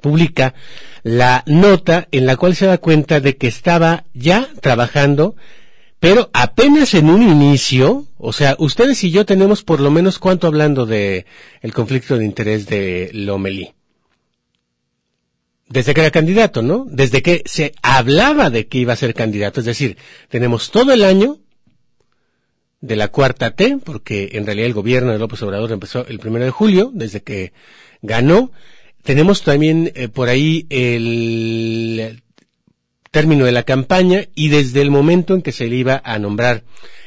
publica 0.00 0.54
la 1.02 1.44
nota 1.46 2.08
en 2.10 2.26
la 2.26 2.36
cual 2.36 2.56
se 2.56 2.66
da 2.66 2.78
cuenta 2.78 3.20
de 3.20 3.36
que 3.36 3.46
estaba 3.46 4.04
ya 4.14 4.48
trabajando, 4.60 5.36
pero 6.00 6.28
apenas 6.32 6.94
en 6.94 7.08
un 7.08 7.22
inicio, 7.22 8.06
o 8.18 8.32
sea, 8.32 8.56
ustedes 8.58 9.02
y 9.04 9.10
yo 9.10 9.24
tenemos 9.24 9.62
por 9.62 9.80
lo 9.80 9.90
menos 9.90 10.18
cuánto 10.18 10.48
hablando 10.48 10.86
de 10.86 11.24
el 11.62 11.72
conflicto 11.72 12.18
de 12.18 12.24
interés 12.24 12.66
de 12.66 13.10
Lomelí 13.12 13.75
desde 15.68 15.94
que 15.94 16.00
era 16.00 16.10
candidato, 16.10 16.62
¿no? 16.62 16.86
Desde 16.88 17.22
que 17.22 17.42
se 17.44 17.72
hablaba 17.82 18.50
de 18.50 18.66
que 18.66 18.78
iba 18.78 18.92
a 18.92 18.96
ser 18.96 19.14
candidato. 19.14 19.60
Es 19.60 19.66
decir, 19.66 19.96
tenemos 20.28 20.70
todo 20.70 20.92
el 20.92 21.04
año 21.04 21.40
de 22.80 22.96
la 22.96 23.08
cuarta 23.08 23.50
T, 23.50 23.78
porque 23.84 24.30
en 24.32 24.46
realidad 24.46 24.66
el 24.66 24.74
gobierno 24.74 25.12
de 25.12 25.18
López 25.18 25.42
Obrador 25.42 25.72
empezó 25.72 26.06
el 26.06 26.20
primero 26.20 26.44
de 26.44 26.50
julio, 26.50 26.90
desde 26.94 27.22
que 27.22 27.52
ganó. 28.00 28.52
Tenemos 29.02 29.42
también 29.42 29.92
eh, 29.94 30.08
por 30.08 30.28
ahí 30.28 30.66
el 30.70 32.22
término 33.10 33.44
de 33.44 33.52
la 33.52 33.62
campaña 33.62 34.26
y 34.34 34.48
desde 34.48 34.82
el 34.82 34.90
momento 34.90 35.34
en 35.34 35.42
que 35.42 35.52
se 35.52 35.66
le 35.66 35.76
iba 35.76 36.00
a 36.04 36.18
nombrar 36.18 36.64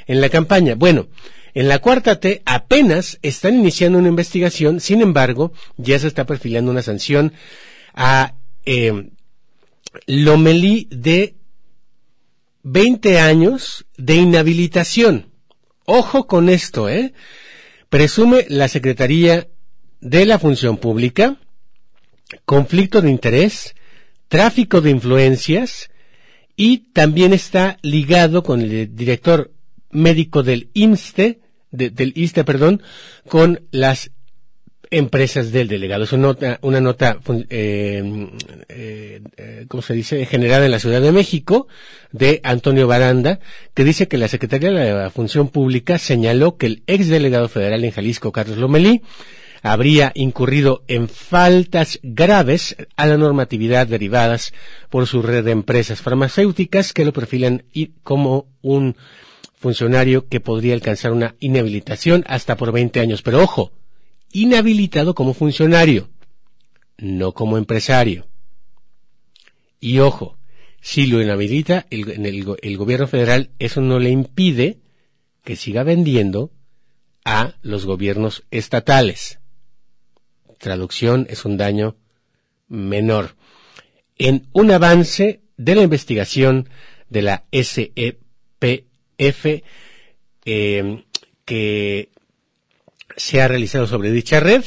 en 0.08 0.22
la 0.22 0.30
campaña. 0.30 0.76
Bueno, 0.76 1.08
en 1.54 1.68
la 1.68 1.80
cuarta 1.80 2.20
T 2.20 2.42
apenas 2.46 3.20
están 3.22 3.56
iniciando 3.56 4.00
una 4.00 4.10
investigación, 4.10 4.80
sin 4.80 5.02
embargo, 5.02 5.54
ya 5.78 6.00
se 6.00 6.08
está 6.08 6.26
perfilando 6.26 6.72
una 6.72 6.82
sanción 6.82 7.34
a 7.94 8.34
eh, 8.72 9.10
Lomelí 10.06 10.88
de 10.92 11.36
20 12.62 13.20
años 13.20 13.86
de 13.98 14.16
inhabilitación. 14.16 15.32
Ojo 15.86 16.28
con 16.28 16.50
esto, 16.50 16.88
¿eh? 16.88 17.14
Presume 17.90 18.46
la 18.50 18.68
Secretaría 18.68 19.48
de 20.02 20.26
la 20.28 20.38
Función 20.38 20.78
Pública 20.78 21.40
conflicto 22.46 23.02
de 23.02 23.10
interés, 23.10 23.76
tráfico 24.28 24.82
de 24.82 24.92
influencias 24.92 25.90
y 26.56 26.92
también 26.94 27.34
está 27.34 27.80
ligado 27.82 28.44
con 28.44 28.62
el 28.62 28.96
director 28.96 29.52
médico 29.90 30.44
del 30.44 30.70
INSTE, 30.74 31.40
del 31.72 32.14
ISTE, 32.16 32.44
perdón, 32.44 32.84
con 33.28 33.68
las 33.72 34.12
empresas 34.92 35.52
del 35.52 35.68
delegado. 35.68 36.04
Es 36.04 36.14
una 36.14 36.28
nota, 36.28 36.60
una 36.62 36.82
nota 36.82 37.20
eh, 37.50 38.28
eh, 38.70 39.22
eh, 39.38 39.66
¿cómo 39.68 39.82
se 39.82 39.94
dice?, 39.94 40.26
generada 40.26 40.66
en 40.66 40.72
la 40.72 40.80
Ciudad 40.80 41.02
de 41.02 41.12
México, 41.12 41.68
de 42.12 42.42
Antonio 42.44 42.88
Baranda, 42.88 43.40
que 43.74 43.84
dice 43.84 44.08
que 44.08 44.18
la 44.18 44.28
Secretaría 44.28 44.72
de 44.72 44.94
la 44.94 45.10
Función 45.10 45.50
Pública 45.50 45.98
señaló 45.98 46.58
que 46.58 46.68
el 46.68 46.84
ex 46.88 47.08
delegado 47.08 47.50
federal 47.50 47.84
en 47.84 47.92
Jalisco, 47.92 48.32
Carlos 48.32 48.58
Lomelí, 48.58 49.02
habría 49.62 50.12
incurrido 50.16 50.84
en 50.88 51.10
faltas 51.10 52.00
graves 52.02 52.78
a 52.96 53.06
la 53.06 53.18
normatividad 53.18 53.88
derivadas 53.88 54.54
por 54.90 55.06
su 55.06 55.22
red 55.22 55.44
de 55.44 55.52
empresas 55.52 56.02
farmacéuticas 56.02 56.94
que 56.94 57.04
lo 57.04 57.12
perfilan 57.12 57.66
como 58.04 58.48
un 58.62 58.96
funcionario 59.58 60.28
que 60.30 60.40
podría 60.40 60.74
alcanzar 60.74 61.12
una 61.12 61.36
inhabilitación 61.40 62.24
hasta 62.28 62.56
por 62.56 62.72
20 62.72 63.02
años. 63.02 63.22
Pero 63.22 63.44
ojo, 63.44 63.74
inhabilitado 64.32 65.16
como 65.16 65.34
funcionario. 65.34 66.10
no 66.98 67.34
como 67.34 67.58
empresario. 67.58 68.28
Y 69.80 70.00
ojo, 70.00 70.38
si 70.82 71.08
lo 71.08 71.22
inhabilita 71.22 71.86
el, 71.90 72.58
el, 72.62 72.78
gobierno 72.78 73.08
federal, 73.08 73.52
eso 73.60 73.80
no 73.82 74.00
le 74.00 74.10
impide 74.10 74.80
que 75.44 75.56
siga 75.56 75.84
vendiendo 75.84 76.52
a 77.24 77.56
los 77.62 77.86
gobiernos 77.86 78.44
estatales. 78.52 79.40
Traducción 80.58 81.26
es 81.30 81.46
un 81.46 81.58
daño 81.58 81.96
menor. 82.68 83.36
En 84.18 84.48
un 84.52 84.72
avance 84.72 85.42
de 85.58 85.76
la 85.76 85.84
investigación 85.84 86.70
de 87.10 87.22
la 87.22 87.46
SEPF, 87.52 88.16
eh, 90.46 91.04
que 91.46 92.10
se 93.20 93.42
ha 93.42 93.48
realizado 93.48 93.86
sobre 93.86 94.12
dicha 94.12 94.40
red 94.40 94.64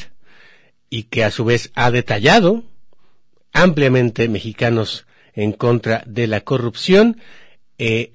y 0.89 1.03
que 1.03 1.23
a 1.23 1.31
su 1.31 1.43
vez 1.43 1.71
ha 1.73 1.89
detallado 1.89 2.63
ampliamente 3.51 4.29
mexicanos 4.29 5.05
en 5.33 5.53
contra 5.53 6.03
de 6.05 6.27
la 6.27 6.41
corrupción. 6.41 7.17
Eh, 7.79 8.13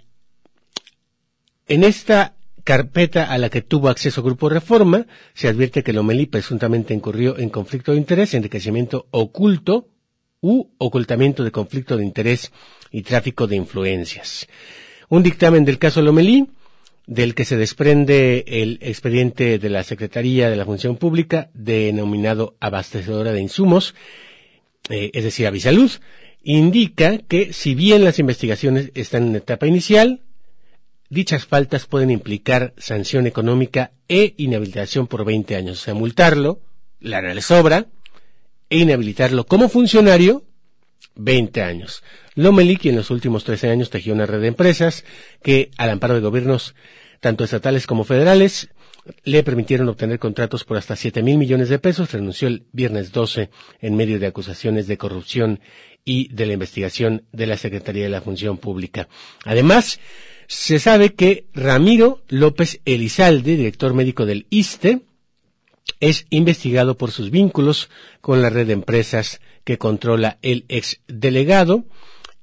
en 1.66 1.83
esta 1.83 2.37
carpeta 2.62 3.24
a 3.24 3.38
la 3.38 3.51
que 3.51 3.62
tuvo 3.62 3.88
acceso 3.88 4.22
Grupo 4.22 4.48
Reforma, 4.48 5.07
se 5.35 5.48
advierte 5.48 5.83
que 5.83 5.92
Lomelí 5.92 6.27
presuntamente 6.27 6.94
incurrió 6.94 7.37
en 7.38 7.51
conflicto 7.51 7.92
de 7.92 7.98
interés, 7.98 8.35
enriquecimiento 8.35 9.09
oculto 9.11 9.88
u 10.40 10.68
ocultamiento 10.79 11.42
de 11.42 11.51
conflicto 11.51 11.96
de 11.96 12.05
interés 12.05 12.53
y 12.92 13.03
tráfico 13.03 13.48
de 13.48 13.57
influencias. 13.57 14.46
Un 15.09 15.24
dictamen 15.24 15.64
del 15.64 15.79
caso 15.79 16.01
Lomelí, 16.01 16.46
del 17.09 17.35
que 17.35 17.47
se 17.47 17.57
desprende 17.57 18.44
el 18.47 18.79
expediente 18.83 19.59
de 19.59 19.71
la 19.71 19.83
Secretaría 19.83 20.51
de 20.51 20.57
la 20.57 20.66
Función 20.66 20.99
Pública, 20.99 21.51
denominado 21.55 22.55
abastecedora 22.61 23.33
de 23.33 23.40
insumos, 23.40 23.94
eh, 24.90 25.11
es 25.14 25.25
decir, 25.25 25.47
Avisalud, 25.47 25.90
indica 26.42 27.16
que 27.16 27.55
si 27.55 27.75
bien 27.75 28.05
las 28.05 28.18
investigaciones 28.18 28.92
están 28.94 29.29
en 29.29 29.37
etapa 29.37 29.66
inicial, 29.66 30.21
dichas 31.09 31.47
faltas 31.47 31.87
pueden 31.87 32.11
implicar 32.11 32.75
sanción 32.77 33.27
económica 33.27 33.92
e 34.07 34.35
inhabilitación 34.37 35.07
por 35.07 35.25
20 35.25 35.57
años. 35.57 35.81
O 35.81 35.85
sea, 35.85 35.94
multarlo, 35.94 36.61
la 37.01 37.40
sobra, 37.40 37.87
e 38.68 38.81
inhabilitarlo 38.81 39.47
como 39.47 39.71
funcionario 39.71 40.44
20 41.14 41.62
años. 41.62 42.03
Lomeli, 42.38 42.79
en 42.85 42.94
los 42.94 43.11
últimos 43.11 43.42
13 43.42 43.68
años 43.68 43.90
tejió 43.90 44.14
una 44.14 44.24
red 44.24 44.40
de 44.40 44.46
empresas 44.46 45.05
que, 45.42 45.72
al 45.77 45.90
amparo 45.90 46.14
de 46.14 46.20
gobiernos 46.20 46.77
tanto 47.18 47.42
estatales 47.42 47.88
como 47.88 48.05
federales, 48.05 48.68
le 49.24 49.42
permitieron 49.42 49.88
obtener 49.88 50.20
contratos 50.20 50.62
por 50.62 50.77
hasta 50.77 50.94
7 50.94 51.20
mil 51.24 51.37
millones 51.37 51.68
de 51.68 51.81
pesos. 51.81 52.12
Renunció 52.12 52.46
el 52.46 52.62
viernes 52.71 53.10
12 53.10 53.50
en 53.81 53.96
medio 53.96 54.21
de 54.21 54.29
acusaciones 54.29 54.87
de 54.87 54.96
corrupción 54.96 55.58
y 56.04 56.33
de 56.33 56.46
la 56.46 56.52
investigación 56.52 57.25
de 57.33 57.48
la 57.48 57.56
Secretaría 57.56 58.04
de 58.04 58.10
la 58.10 58.23
Función 58.23 58.56
Pública. 58.56 59.08
Además, 59.44 59.98
se 60.46 60.79
sabe 60.79 61.15
que 61.15 61.46
Ramiro 61.54 62.23
López 62.29 62.81
Elizalde, 62.85 63.56
director 63.56 63.94
médico 63.94 64.27
del 64.27 64.46
ISTE, 64.50 65.00
es 65.98 66.27
investigado 66.31 66.96
por 66.96 67.10
sus 67.10 67.33
vínculos 67.33 67.90
con 68.21 68.42
la 68.42 68.50
red 68.50 68.69
de 68.69 68.75
empresas 68.75 69.40
que 69.65 69.77
controla 69.77 70.38
el 70.42 70.67
ex 70.69 71.00
delegado 71.08 71.85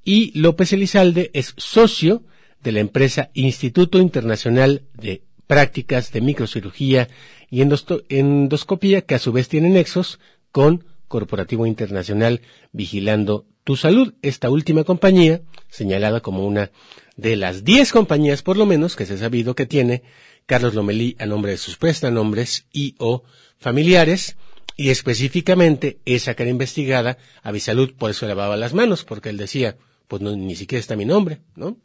y 0.05 0.31
López 0.39 0.71
Elizalde 0.71 1.31
es 1.33 1.53
socio 1.57 2.23
de 2.63 2.71
la 2.71 2.79
empresa 2.79 3.31
Instituto 3.33 3.99
Internacional 3.99 4.83
de 4.93 5.23
Prácticas 5.47 6.11
de 6.11 6.21
Microcirugía 6.21 7.09
y 7.49 7.61
Endoscopía 7.61 9.01
que 9.01 9.15
a 9.15 9.19
su 9.19 9.31
vez 9.31 9.49
tiene 9.49 9.69
nexos 9.69 10.19
con 10.51 10.85
Corporativo 11.07 11.65
Internacional 11.65 12.41
Vigilando 12.71 13.45
Tu 13.63 13.75
Salud, 13.75 14.13
esta 14.21 14.49
última 14.49 14.83
compañía 14.83 15.41
señalada 15.69 16.21
como 16.21 16.45
una 16.45 16.71
de 17.17 17.35
las 17.35 17.63
diez 17.63 17.91
compañías 17.91 18.43
por 18.43 18.57
lo 18.57 18.65
menos 18.65 18.95
que 18.95 19.05
se 19.05 19.15
ha 19.15 19.17
sabido 19.17 19.55
que 19.55 19.65
tiene 19.65 20.03
Carlos 20.45 20.75
Lomelí 20.75 21.15
a 21.19 21.25
nombre 21.25 21.51
de 21.51 21.57
sus 21.57 21.77
prestanombres 21.77 22.67
y 22.71 22.95
o 22.99 23.23
familiares, 23.57 24.37
y 24.77 24.89
específicamente 24.89 25.99
esa 26.05 26.35
que 26.35 26.43
era 26.43 26.51
investigada, 26.51 27.17
a 27.41 27.51
Bisalud 27.51 27.93
por 27.93 28.11
eso 28.11 28.27
lavaba 28.27 28.57
las 28.57 28.73
manos, 28.73 29.05
porque 29.05 29.29
él 29.29 29.37
decía, 29.37 29.77
pues 30.07 30.21
no, 30.21 30.35
ni 30.35 30.55
siquiera 30.55 30.79
está 30.79 30.95
mi 30.95 31.05
nombre, 31.05 31.39
¿no? 31.55 31.77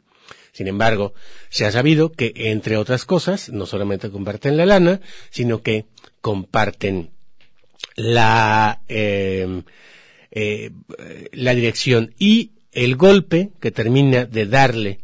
Sin 0.51 0.67
embargo, 0.67 1.13
se 1.49 1.65
ha 1.65 1.71
sabido 1.71 2.11
que, 2.11 2.33
entre 2.35 2.77
otras 2.77 3.05
cosas, 3.05 3.49
no 3.49 3.65
solamente 3.65 4.09
comparten 4.09 4.57
la 4.57 4.65
lana, 4.65 5.01
sino 5.29 5.61
que 5.61 5.85
comparten 6.19 7.11
la, 7.95 8.81
eh, 8.89 9.63
eh, 10.31 10.71
la 11.31 11.55
dirección 11.55 12.13
y 12.19 12.51
el 12.73 12.95
golpe 12.95 13.51
que 13.59 13.71
termina 13.71 14.25
de 14.25 14.45
darle 14.45 14.99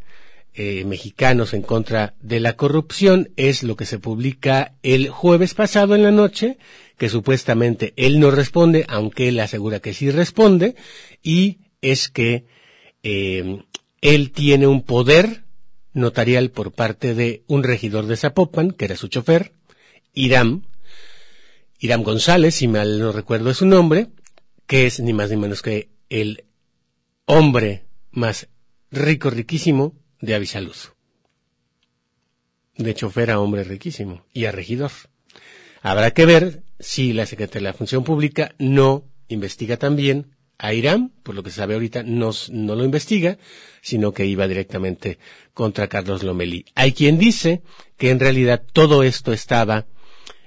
eh, 0.54 0.84
mexicanos 0.84 1.54
en 1.54 1.62
contra 1.62 2.14
de 2.20 2.40
la 2.40 2.56
corrupción 2.56 3.30
es 3.36 3.62
lo 3.62 3.76
que 3.76 3.84
se 3.84 3.98
publica 3.98 4.74
el 4.82 5.08
jueves 5.08 5.54
pasado 5.54 5.94
en 5.94 6.02
la 6.02 6.10
noche, 6.10 6.58
que 6.96 7.08
supuestamente 7.08 7.92
él 7.96 8.18
no 8.18 8.30
responde, 8.30 8.84
aunque 8.88 9.28
él 9.28 9.38
asegura 9.38 9.80
que 9.80 9.94
sí 9.94 10.10
responde, 10.10 10.74
y 11.22 11.58
es 11.80 12.08
que 12.08 12.46
eh, 13.10 13.64
él 14.00 14.32
tiene 14.32 14.66
un 14.66 14.82
poder 14.82 15.44
notarial 15.92 16.50
por 16.50 16.72
parte 16.72 17.14
de 17.14 17.42
un 17.46 17.62
regidor 17.62 18.06
de 18.06 18.16
Zapopan, 18.16 18.70
que 18.70 18.84
era 18.84 18.96
su 18.96 19.08
chofer, 19.08 19.52
Iram, 20.12 20.64
Iram 21.78 22.02
González, 22.02 22.56
si 22.56 22.68
mal 22.68 22.98
no 22.98 23.12
recuerdo 23.12 23.54
su 23.54 23.66
nombre, 23.66 24.08
que 24.66 24.86
es 24.86 25.00
ni 25.00 25.12
más 25.12 25.30
ni 25.30 25.36
menos 25.36 25.62
que 25.62 25.88
el 26.10 26.44
hombre 27.24 27.86
más 28.10 28.48
rico, 28.90 29.30
riquísimo 29.30 29.94
de 30.20 30.34
Avisaluz. 30.34 30.92
De 32.76 32.94
chofer 32.94 33.30
a 33.30 33.40
hombre 33.40 33.64
riquísimo 33.64 34.24
y 34.32 34.44
a 34.44 34.52
regidor. 34.52 34.92
Habrá 35.82 36.12
que 36.12 36.26
ver 36.26 36.62
si 36.78 37.12
la 37.12 37.26
Secretaría 37.26 37.68
de 37.68 37.72
la 37.72 37.78
Función 37.78 38.04
Pública 38.04 38.54
no 38.58 39.04
investiga 39.28 39.76
también 39.76 40.36
a 40.58 40.74
Irán, 40.74 41.12
por 41.22 41.36
lo 41.36 41.42
que 41.44 41.50
se 41.50 41.56
sabe 41.56 41.74
ahorita, 41.74 42.02
no, 42.02 42.32
no 42.50 42.74
lo 42.74 42.84
investiga, 42.84 43.38
sino 43.80 44.12
que 44.12 44.26
iba 44.26 44.48
directamente 44.48 45.18
contra 45.54 45.88
Carlos 45.88 46.24
Lomelí. 46.24 46.64
Hay 46.74 46.92
quien 46.92 47.16
dice 47.16 47.62
que 47.96 48.10
en 48.10 48.18
realidad 48.18 48.64
todo 48.72 49.04
esto 49.04 49.32
estaba, 49.32 49.86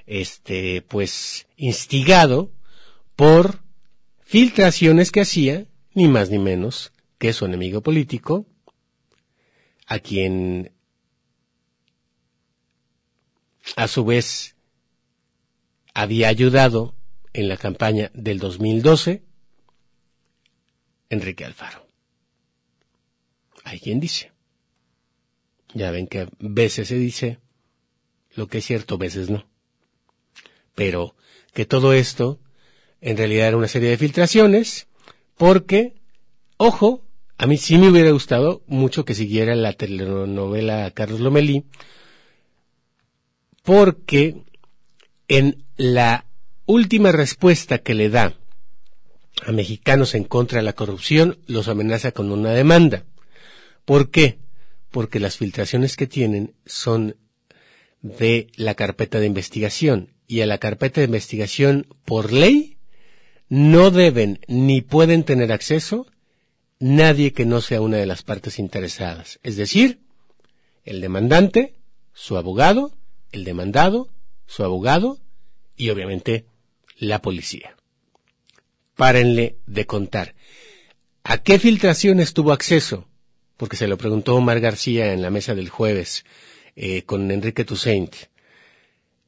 este, 0.06 0.82
pues, 0.82 1.48
instigado 1.56 2.52
por 3.16 3.64
filtraciones 4.20 5.12
que 5.12 5.22
hacía, 5.22 5.66
ni 5.94 6.10
más 6.10 6.30
ni 6.30 6.40
menos, 6.40 6.92
que 7.18 7.32
su 7.32 7.46
enemigo 7.46 7.82
político, 7.82 8.46
a 9.88 10.00
quien 10.00 10.74
a 13.78 13.88
su 13.88 14.04
vez 14.04 14.56
había 15.94 16.28
ayudado 16.28 16.96
en 17.34 17.48
la 17.48 17.58
campaña 17.58 18.12
del 18.14 18.40
2012 18.40 19.24
Enrique 21.12 21.44
Alfaro. 21.44 21.86
Hay 23.66 23.80
quien 23.80 24.00
dice. 24.00 24.32
Ya 25.74 25.92
ven 25.92 26.08
que 26.08 26.22
a 26.22 26.30
veces 26.40 26.88
se 26.88 26.96
dice 26.96 27.38
lo 28.34 28.48
que 28.48 28.60
es 28.60 28.66
cierto, 28.66 28.96
a 28.96 28.98
veces 28.98 29.30
no. 29.30 29.46
Pero 30.74 31.16
que 31.54 31.66
todo 31.66 31.94
esto 31.94 32.40
en 33.02 33.18
realidad 33.18 33.50
era 33.50 33.58
una 33.58 33.68
serie 33.68 33.90
de 33.90 33.98
filtraciones 33.98 34.88
porque, 35.36 35.96
ojo, 36.56 37.04
a 37.38 37.46
mí 37.46 37.58
sí 37.58 37.78
me 37.78 37.90
hubiera 37.90 38.12
gustado 38.12 38.64
mucho 38.68 39.04
que 39.04 39.14
siguiera 39.14 39.54
la 39.56 39.74
telenovela 39.74 40.92
Carlos 40.92 41.20
Lomelí, 41.20 41.66
porque 43.64 44.44
en 45.28 45.66
la 45.76 46.26
última 46.66 47.12
respuesta 47.12 47.80
que 47.80 47.96
le 47.96 48.10
da 48.10 48.41
a 49.46 49.52
mexicanos 49.52 50.16
en 50.16 50.24
contra 50.24 50.60
de 50.60 50.64
la 50.64 50.74
corrupción, 50.74 51.40
los 51.48 51.68
amenaza 51.68 52.12
con 52.12 52.32
una 52.32 52.52
demanda. 52.52 53.06
¿Por 53.86 54.12
qué? 54.12 54.40
Porque 54.90 55.20
las 55.20 55.38
filtraciones 55.38 55.96
que 55.96 56.08
tienen 56.08 56.54
son 56.66 57.16
de 58.02 58.48
la 58.56 58.76
carpeta 58.76 59.20
de 59.20 59.28
investigación 59.28 60.10
y 60.28 60.42
a 60.42 60.46
la 60.46 60.58
carpeta 60.58 61.02
de 61.02 61.06
investigación 61.06 61.88
por 62.06 62.32
ley 62.32 62.78
no 63.50 63.92
deben 63.92 64.40
ni 64.48 64.82
pueden 64.82 65.24
tener 65.24 65.52
acceso 65.52 66.08
nadie 66.80 67.32
que 67.34 67.46
no 67.46 67.62
sea 67.62 67.82
una 67.82 67.98
de 67.98 68.06
las 68.06 68.24
partes 68.24 68.58
interesadas, 68.58 69.40
es 69.44 69.56
decir, 69.56 70.00
el 70.84 71.00
demandante, 71.00 71.76
su 72.14 72.38
abogado, 72.38 72.92
el 73.32 73.44
demandado, 73.44 74.10
su 74.48 74.64
abogado 74.64 75.20
y 75.76 75.90
obviamente 75.90 76.46
la 76.98 77.22
policía. 77.22 77.76
Párenle 79.02 79.58
de 79.66 79.88
contar. 79.88 80.36
¿A 81.24 81.40
qué 81.40 81.58
filtraciones 81.58 82.36
tuvo 82.36 82.52
acceso? 82.52 83.08
Porque 83.58 83.76
se 83.76 83.88
lo 83.88 83.98
preguntó 83.98 84.36
Omar 84.36 84.60
García 84.60 85.12
en 85.12 85.24
la 85.24 85.32
mesa 85.32 85.56
del 85.56 85.70
jueves 85.70 86.24
eh, 86.76 87.02
con 87.02 87.32
Enrique 87.32 87.66
Toussaint. 87.66 88.14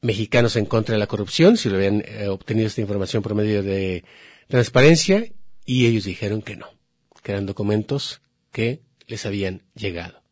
Mexicanos 0.00 0.54
en 0.54 0.66
contra 0.66 0.92
de 0.92 1.00
la 1.00 1.08
corrupción, 1.08 1.56
si 1.56 1.70
lo 1.70 1.74
habían 1.78 2.04
eh, 2.06 2.28
obtenido 2.28 2.68
esta 2.68 2.82
información 2.82 3.24
por 3.24 3.34
medio 3.34 3.64
de 3.64 4.04
transparencia, 4.46 5.26
y 5.66 5.86
ellos 5.86 6.04
dijeron 6.04 6.40
que 6.40 6.54
no, 6.54 6.68
que 7.24 7.32
eran 7.32 7.44
documentos 7.44 8.22
que 8.52 8.80
les 9.08 9.26
habían 9.26 9.64
llegado. 9.74 10.22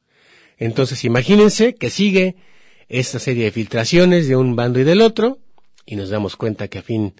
Entonces 0.56 1.02
imagínense 1.02 1.74
que 1.74 1.90
sigue 1.90 2.36
esta 2.88 3.18
serie 3.18 3.46
de 3.46 3.50
filtraciones 3.50 4.28
de 4.28 4.36
un 4.36 4.54
bando 4.54 4.78
y 4.78 4.84
del 4.84 5.02
otro, 5.02 5.40
y 5.84 5.96
nos 5.96 6.10
damos 6.10 6.36
cuenta 6.36 6.68
que 6.68 6.78
a 6.78 6.82
fin, 6.82 7.14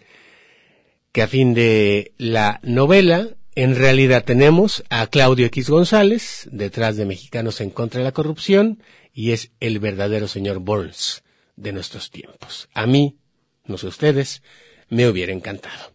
que 1.13 1.23
a 1.23 1.29
fin 1.29 1.55
de 1.55 2.13
la 2.17 2.59
novela, 2.63 3.29
en 3.55 3.77
realidad 3.77 4.25
tenemos 4.25 4.83
a 4.89 5.07
Claudio 5.07 5.47
X 5.47 5.69
González, 5.69 6.49
detrás 6.51 6.97
de 6.97 7.05
Mexicanos 7.05 7.61
en 7.61 7.71
contra 7.71 7.99
de 7.99 8.05
la 8.05 8.13
corrupción, 8.13 8.83
y 9.13 9.33
es 9.33 9.51
el 9.61 9.79
verdadero 9.79 10.27
señor 10.27 10.59
Burns 10.59 11.23
de 11.57 11.73
nuestros 11.73 12.11
tiempos. 12.11 12.69
A 12.73 12.87
mí, 12.87 13.19
no 13.67 13.77
sé 13.77 13.87
ustedes, 13.87 14.43
me 14.89 15.07
hubiera 15.07 15.33
encantado. 15.33 15.93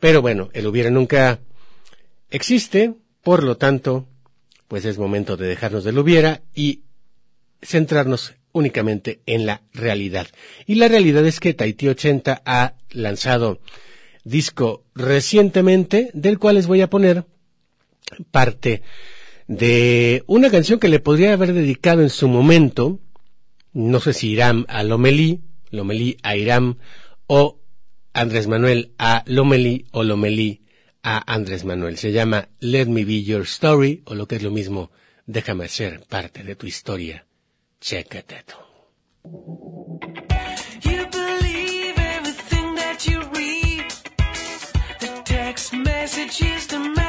Pero 0.00 0.20
bueno, 0.20 0.50
el 0.52 0.66
hubiera 0.66 0.90
nunca 0.90 1.38
existe, 2.30 2.94
por 3.22 3.44
lo 3.44 3.56
tanto, 3.56 4.08
pues 4.66 4.84
es 4.84 4.98
momento 4.98 5.36
de 5.36 5.46
dejarnos 5.46 5.84
del 5.84 5.98
hubiera 5.98 6.42
y 6.54 6.82
centrarnos 7.62 8.34
únicamente 8.50 9.20
en 9.26 9.46
la 9.46 9.62
realidad. 9.72 10.26
Y 10.66 10.74
la 10.76 10.88
realidad 10.88 11.24
es 11.24 11.38
que 11.38 11.54
Tahiti 11.54 11.88
80 11.88 12.42
ha 12.44 12.74
lanzado 12.90 13.60
disco 14.26 14.84
recientemente, 14.94 16.10
del 16.12 16.38
cual 16.38 16.56
les 16.56 16.66
voy 16.66 16.80
a 16.80 16.90
poner 16.90 17.24
parte 18.30 18.82
de 19.46 20.24
una 20.26 20.50
canción 20.50 20.80
que 20.80 20.88
le 20.88 20.98
podría 20.98 21.32
haber 21.32 21.52
dedicado 21.52 22.02
en 22.02 22.10
su 22.10 22.26
momento, 22.26 22.98
no 23.72 24.00
sé 24.00 24.12
si 24.12 24.30
Irán 24.30 24.66
a 24.68 24.82
Lomelí, 24.82 25.42
Lomelí 25.70 26.16
a 26.22 26.36
Irán, 26.36 26.78
o 27.26 27.60
Andrés 28.12 28.48
Manuel 28.48 28.92
a 28.98 29.22
Lomelí 29.26 29.86
o 29.92 30.02
Lomelí 30.02 30.62
a 31.02 31.22
Andrés 31.32 31.64
Manuel. 31.64 31.96
Se 31.96 32.10
llama 32.10 32.48
Let 32.58 32.86
Me 32.86 33.04
Be 33.04 33.22
Your 33.22 33.42
Story, 33.42 34.02
o 34.06 34.14
lo 34.14 34.26
que 34.26 34.36
es 34.36 34.42
lo 34.42 34.50
mismo, 34.50 34.90
déjame 35.26 35.68
ser 35.68 36.00
parte 36.00 36.42
de 36.42 36.56
tu 36.56 36.66
historia. 36.66 37.26
Chécate 37.80 38.44
tú. 38.44 39.85
said 46.06 46.30
cheers 46.30 46.66
to 46.68 46.78
me. 46.78 47.05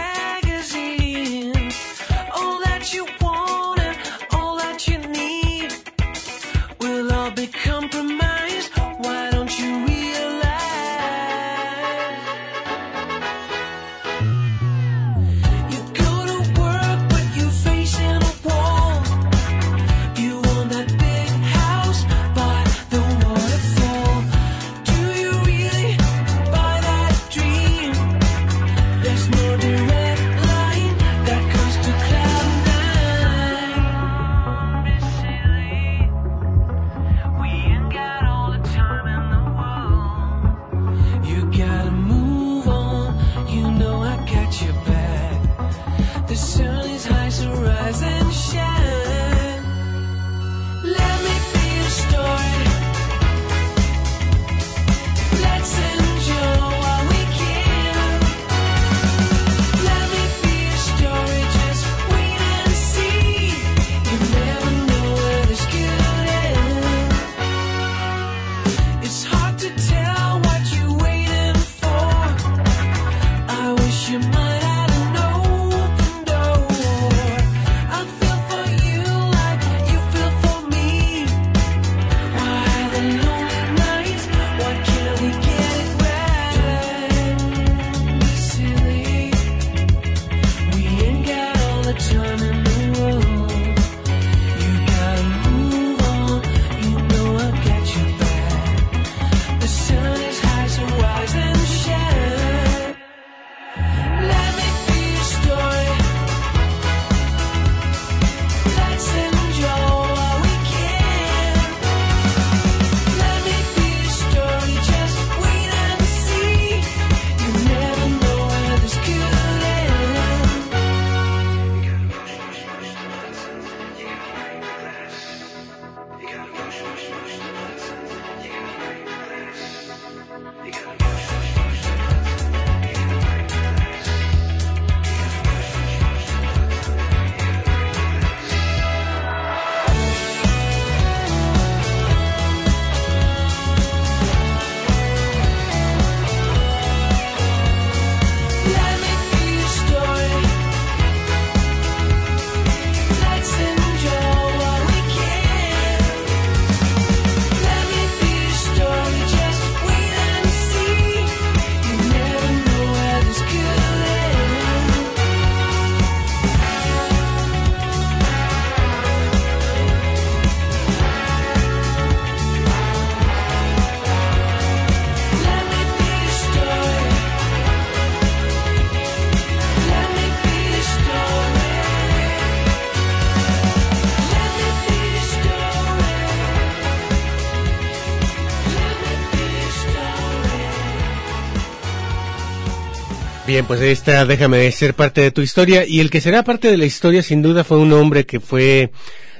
Bien, 193.58 193.66
pues 193.66 193.82
está, 193.82 194.24
déjame 194.24 194.72
ser 194.72 194.94
parte 194.94 195.20
de 195.22 195.32
tu 195.32 195.42
historia. 195.42 195.84
Y 195.84 196.00
el 196.00 196.12
que 196.12 196.22
será 196.22 196.44
parte 196.44 196.70
de 196.70 196.78
la 196.78 196.86
historia, 196.86 197.24
sin 197.24 197.42
duda, 197.42 197.64
fue 197.64 197.80
un 197.80 197.92
hombre 197.92 198.28
que 198.28 198.40
fue 198.40 198.92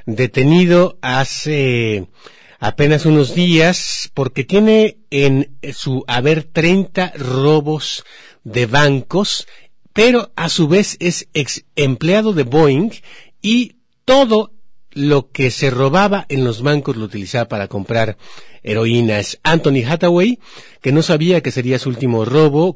detenido 0.08 0.98
hace 1.04 2.08
apenas 2.58 3.06
unos 3.06 3.36
días 3.36 4.10
porque 4.16 4.44
tiene 4.44 4.98
en 5.12 5.56
su 5.72 6.04
haber 6.08 6.46
30 6.46 7.14
robos 7.16 8.06
de 8.44 8.66
bancos, 8.66 9.48
pero 9.94 10.32
a 10.36 10.50
su 10.50 10.68
vez 10.68 10.98
es 11.00 11.28
ex 11.36 11.66
empleado 11.76 12.34
de 12.34 12.42
Boeing 12.42 12.90
y 13.44 13.76
todo 14.04 14.52
lo 14.98 15.30
que 15.32 15.52
se 15.52 15.70
robaba 15.70 16.26
en 16.28 16.44
los 16.44 16.64
bancos 16.64 16.98
lo 16.98 17.06
utilizaba 17.06 17.48
para 17.48 17.68
comprar 17.68 18.18
heroína. 18.64 19.20
Es 19.20 19.40
Anthony 19.44 19.84
Hathaway, 19.88 20.40
que 20.82 20.92
no 20.92 21.04
sabía 21.04 21.42
que 21.42 21.52
sería 21.52 21.78
su 21.78 21.90
último 21.90 22.26
robo 22.26 22.76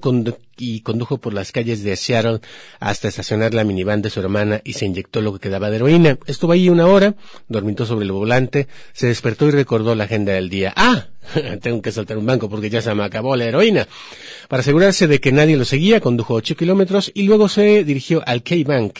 y 0.57 0.81
condujo 0.81 1.17
por 1.17 1.33
las 1.33 1.51
calles 1.51 1.83
de 1.83 1.95
Seattle 1.95 2.39
hasta 2.79 3.07
estacionar 3.07 3.55
la 3.55 3.63
minivan 3.63 4.03
de 4.03 4.11
su 4.11 4.19
hermana 4.19 4.61
y 4.63 4.73
se 4.73 4.85
inyectó 4.85 5.21
lo 5.21 5.33
que 5.33 5.39
quedaba 5.39 5.71
de 5.71 5.77
heroína. 5.77 6.19
Estuvo 6.27 6.51
ahí 6.51 6.69
una 6.69 6.85
hora, 6.85 7.15
dormitó 7.47 7.87
sobre 7.87 8.05
el 8.05 8.11
volante, 8.11 8.67
se 8.93 9.07
despertó 9.07 9.47
y 9.47 9.51
recordó 9.51 9.95
la 9.95 10.03
agenda 10.03 10.33
del 10.33 10.49
día. 10.49 10.73
¡Ah! 10.75 11.07
Tengo 11.61 11.81
que 11.81 11.91
saltar 11.91 12.19
un 12.19 12.25
banco 12.27 12.49
porque 12.49 12.69
ya 12.69 12.81
se 12.81 12.93
me 12.93 13.03
acabó 13.03 13.35
la 13.35 13.45
heroína. 13.45 13.87
Para 14.47 14.61
asegurarse 14.61 15.07
de 15.07 15.19
que 15.19 15.31
nadie 15.31 15.57
lo 15.57 15.65
seguía, 15.65 15.99
condujo 15.99 16.35
ocho 16.35 16.55
kilómetros 16.55 17.11
y 17.15 17.23
luego 17.23 17.49
se 17.49 17.83
dirigió 17.83 18.21
al 18.27 18.43
K-Bank. 18.43 18.99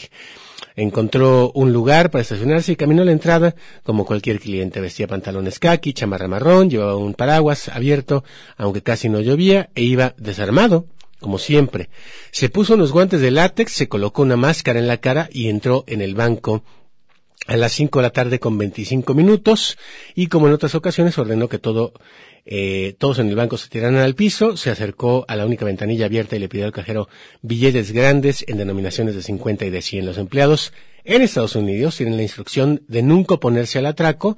Encontró 0.75 1.51
un 1.53 1.73
lugar 1.73 2.11
para 2.11 2.21
estacionarse 2.21 2.71
y 2.71 2.75
caminó 2.75 3.01
a 3.01 3.05
la 3.05 3.11
entrada 3.11 3.55
como 3.83 4.05
cualquier 4.05 4.39
cliente. 4.39 4.81
Vestía 4.81 5.07
pantalones 5.07 5.59
khaki, 5.59 5.93
chamarra 5.93 6.27
marrón, 6.27 6.69
llevaba 6.69 6.95
un 6.95 7.13
paraguas 7.13 7.69
abierto, 7.69 8.23
aunque 8.57 8.81
casi 8.81 9.09
no 9.09 9.19
llovía, 9.19 9.69
e 9.75 9.83
iba 9.83 10.13
desarmado, 10.17 10.85
como 11.19 11.37
siempre. 11.37 11.89
Se 12.31 12.49
puso 12.49 12.75
unos 12.75 12.91
guantes 12.91 13.21
de 13.21 13.31
látex, 13.31 13.71
se 13.71 13.89
colocó 13.89 14.21
una 14.21 14.37
máscara 14.37 14.79
en 14.79 14.87
la 14.87 14.97
cara 14.97 15.29
y 15.31 15.49
entró 15.49 15.83
en 15.87 16.01
el 16.01 16.15
banco 16.15 16.63
a 17.47 17.57
las 17.57 17.71
5 17.73 17.99
de 17.99 18.03
la 18.03 18.11
tarde 18.11 18.39
con 18.39 18.57
25 18.57 19.13
minutos 19.13 19.77
y 20.15 20.27
como 20.27 20.47
en 20.47 20.53
otras 20.53 20.75
ocasiones 20.75 21.17
ordenó 21.17 21.49
que 21.49 21.57
todo 21.57 21.93
eh, 22.45 22.95
todos 22.97 23.19
en 23.19 23.29
el 23.29 23.35
banco 23.35 23.57
se 23.57 23.69
tiraran 23.69 23.97
al 23.97 24.15
piso, 24.15 24.57
se 24.57 24.71
acercó 24.71 25.25
a 25.27 25.35
la 25.35 25.45
única 25.45 25.65
ventanilla 25.65 26.05
abierta 26.05 26.35
y 26.35 26.39
le 26.39 26.49
pidió 26.49 26.65
al 26.65 26.71
cajero 26.71 27.07
billetes 27.41 27.91
grandes 27.91 28.43
en 28.47 28.57
denominaciones 28.57 29.15
de 29.15 29.21
50 29.21 29.65
y 29.65 29.69
de 29.69 29.81
100. 29.81 30.05
Los 30.05 30.17
empleados 30.17 30.73
en 31.03 31.21
Estados 31.21 31.55
Unidos 31.55 31.97
tienen 31.97 32.17
la 32.17 32.23
instrucción 32.23 32.83
de 32.87 33.03
nunca 33.03 33.37
ponerse 33.37 33.79
al 33.79 33.85
atraco, 33.85 34.37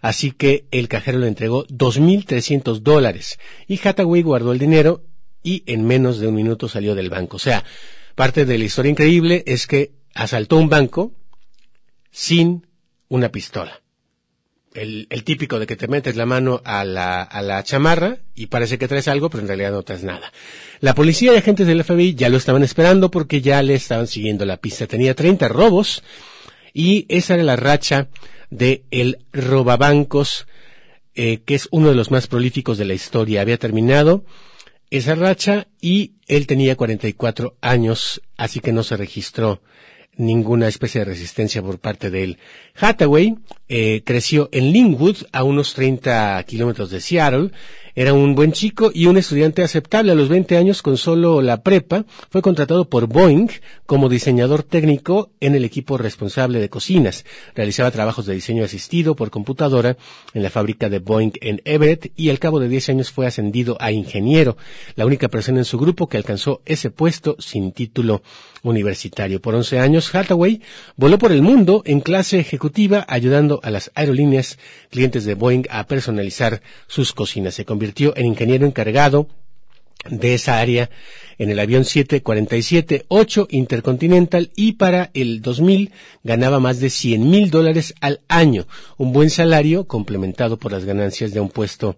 así 0.00 0.32
que 0.32 0.66
el 0.70 0.88
cajero 0.88 1.18
le 1.18 1.28
entregó 1.28 1.66
2.300 1.66 2.80
dólares 2.80 3.38
y 3.66 3.80
Hathaway 3.86 4.22
guardó 4.22 4.52
el 4.52 4.58
dinero 4.58 5.04
y 5.42 5.62
en 5.66 5.84
menos 5.84 6.18
de 6.18 6.28
un 6.28 6.34
minuto 6.34 6.68
salió 6.68 6.94
del 6.94 7.10
banco. 7.10 7.36
O 7.36 7.40
sea, 7.40 7.64
parte 8.14 8.44
de 8.44 8.58
la 8.58 8.64
historia 8.64 8.90
increíble 8.90 9.42
es 9.46 9.66
que 9.66 9.92
asaltó 10.14 10.56
un 10.56 10.68
banco 10.68 11.12
sin 12.10 12.66
una 13.08 13.30
pistola. 13.30 13.81
El, 14.74 15.06
el 15.10 15.24
típico 15.24 15.58
de 15.58 15.66
que 15.66 15.76
te 15.76 15.88
metes 15.88 16.16
la 16.16 16.24
mano 16.24 16.62
a 16.64 16.84
la, 16.84 17.22
a 17.22 17.42
la 17.42 17.62
chamarra 17.62 18.18
y 18.34 18.46
parece 18.46 18.78
que 18.78 18.88
traes 18.88 19.06
algo, 19.08 19.28
pero 19.28 19.42
en 19.42 19.48
realidad 19.48 19.72
no 19.72 19.82
traes 19.82 20.02
nada. 20.02 20.32
La 20.80 20.94
policía 20.94 21.34
y 21.34 21.36
agentes 21.36 21.66
del 21.66 21.84
FBI 21.84 22.14
ya 22.14 22.28
lo 22.28 22.38
estaban 22.38 22.62
esperando 22.62 23.10
porque 23.10 23.42
ya 23.42 23.62
le 23.62 23.74
estaban 23.74 24.06
siguiendo 24.06 24.46
la 24.46 24.56
pista. 24.56 24.86
Tenía 24.86 25.14
30 25.14 25.48
robos 25.48 26.02
y 26.72 27.06
esa 27.08 27.34
era 27.34 27.42
la 27.42 27.56
racha 27.56 28.08
de 28.50 28.84
el 28.90 29.18
robabancos, 29.32 30.46
eh, 31.14 31.40
que 31.44 31.54
es 31.54 31.68
uno 31.70 31.88
de 31.88 31.94
los 31.94 32.10
más 32.10 32.26
prolíficos 32.26 32.78
de 32.78 32.84
la 32.84 32.94
historia. 32.94 33.40
Había 33.40 33.58
terminado 33.58 34.24
esa 34.90 35.14
racha 35.14 35.68
y 35.80 36.14
él 36.26 36.46
tenía 36.46 36.76
44 36.76 37.56
años, 37.60 38.22
así 38.36 38.60
que 38.60 38.72
no 38.72 38.82
se 38.82 38.96
registró 38.96 39.62
ninguna 40.26 40.68
especie 40.68 41.00
de 41.00 41.04
resistencia 41.06 41.62
por 41.62 41.78
parte 41.78 42.10
de 42.10 42.22
él. 42.24 42.38
Hathaway 42.78 43.36
eh, 43.68 44.02
creció 44.04 44.48
en 44.52 44.72
Linwood, 44.72 45.16
a 45.32 45.44
unos 45.44 45.74
30 45.74 46.42
kilómetros 46.44 46.90
de 46.90 47.00
Seattle. 47.00 47.50
Era 47.94 48.14
un 48.14 48.34
buen 48.34 48.52
chico 48.52 48.90
y 48.94 49.04
un 49.04 49.18
estudiante 49.18 49.62
aceptable. 49.62 50.12
A 50.12 50.14
los 50.14 50.30
20 50.30 50.56
años, 50.56 50.80
con 50.80 50.96
solo 50.96 51.42
la 51.42 51.62
prepa, 51.62 52.06
fue 52.30 52.40
contratado 52.40 52.88
por 52.88 53.06
Boeing 53.06 53.48
como 53.84 54.08
diseñador 54.08 54.62
técnico 54.62 55.30
en 55.40 55.54
el 55.54 55.66
equipo 55.66 55.98
responsable 55.98 56.58
de 56.58 56.70
cocinas. 56.70 57.26
Realizaba 57.54 57.90
trabajos 57.90 58.24
de 58.24 58.32
diseño 58.32 58.64
asistido 58.64 59.14
por 59.14 59.30
computadora 59.30 59.98
en 60.32 60.42
la 60.42 60.48
fábrica 60.48 60.88
de 60.88 61.00
Boeing 61.00 61.32
en 61.42 61.60
Everett 61.66 62.12
y 62.16 62.30
al 62.30 62.38
cabo 62.38 62.60
de 62.60 62.70
10 62.70 62.88
años 62.88 63.10
fue 63.10 63.26
ascendido 63.26 63.76
a 63.78 63.92
ingeniero, 63.92 64.56
la 64.94 65.04
única 65.04 65.28
persona 65.28 65.58
en 65.58 65.66
su 65.66 65.78
grupo 65.78 66.08
que 66.08 66.16
alcanzó 66.16 66.62
ese 66.64 66.90
puesto 66.90 67.36
sin 67.40 67.72
título 67.72 68.22
universitario. 68.62 69.42
Por 69.42 69.54
11 69.54 69.80
años, 69.80 70.14
Hathaway 70.14 70.62
voló 70.96 71.18
por 71.18 71.32
el 71.32 71.42
mundo 71.42 71.82
en 71.84 72.00
clase 72.00 72.38
ejecutiva 72.38 73.04
ayudando 73.08 73.60
a 73.62 73.70
las 73.70 73.90
aerolíneas 73.94 74.58
clientes 74.90 75.24
de 75.24 75.34
Boeing 75.34 75.64
a 75.68 75.86
personalizar 75.86 76.62
sus 76.86 77.12
cocinas. 77.12 77.58
Convirtió 77.82 78.16
en 78.16 78.26
ingeniero 78.26 78.64
encargado 78.64 79.26
de 80.08 80.34
esa 80.34 80.60
área 80.60 80.88
en 81.36 81.50
el 81.50 81.58
avión 81.58 81.82
747-8 81.82 83.48
Intercontinental 83.50 84.52
y 84.54 84.74
para 84.74 85.10
el 85.14 85.42
2000 85.42 85.90
ganaba 86.22 86.60
más 86.60 86.78
de 86.78 86.90
100 86.90 87.28
mil 87.28 87.50
dólares 87.50 87.94
al 88.00 88.20
año, 88.28 88.68
un 88.98 89.12
buen 89.12 89.30
salario 89.30 89.88
complementado 89.88 90.58
por 90.58 90.70
las 90.70 90.84
ganancias 90.84 91.32
de 91.32 91.40
un 91.40 91.48
puesto 91.48 91.96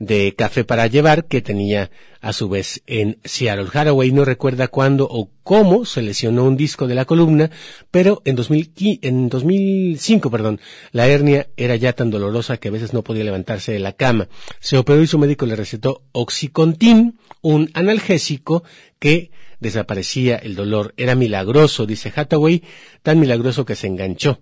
de 0.00 0.34
café 0.34 0.64
para 0.64 0.86
llevar 0.86 1.26
que 1.26 1.42
tenía 1.42 1.90
a 2.22 2.32
su 2.32 2.48
vez 2.48 2.82
en 2.86 3.18
Seattle. 3.22 3.68
Haraway 3.72 4.10
no 4.12 4.24
recuerda 4.24 4.68
cuándo 4.68 5.06
o 5.08 5.30
cómo 5.42 5.84
se 5.84 6.00
lesionó 6.02 6.44
un 6.44 6.56
disco 6.56 6.88
de 6.88 6.94
la 6.94 7.04
columna, 7.04 7.50
pero 7.90 8.22
en, 8.24 8.34
2000, 8.34 9.00
en 9.02 9.28
2005, 9.28 10.30
perdón, 10.30 10.58
la 10.92 11.06
hernia 11.06 11.48
era 11.56 11.76
ya 11.76 11.92
tan 11.92 12.10
dolorosa 12.10 12.56
que 12.56 12.68
a 12.68 12.72
veces 12.72 12.94
no 12.94 13.02
podía 13.02 13.24
levantarse 13.24 13.72
de 13.72 13.78
la 13.78 13.92
cama. 13.92 14.28
Se 14.58 14.78
operó 14.78 15.02
y 15.02 15.06
su 15.06 15.18
médico 15.18 15.44
le 15.44 15.54
recetó 15.54 16.02
Oxycontin, 16.12 17.18
un 17.42 17.70
analgésico 17.74 18.64
que 18.98 19.30
desaparecía 19.60 20.36
el 20.36 20.56
dolor. 20.56 20.94
Era 20.96 21.14
milagroso, 21.14 21.84
dice 21.84 22.10
Hathaway, 22.14 22.62
tan 23.02 23.20
milagroso 23.20 23.66
que 23.66 23.76
se 23.76 23.86
enganchó. 23.86 24.40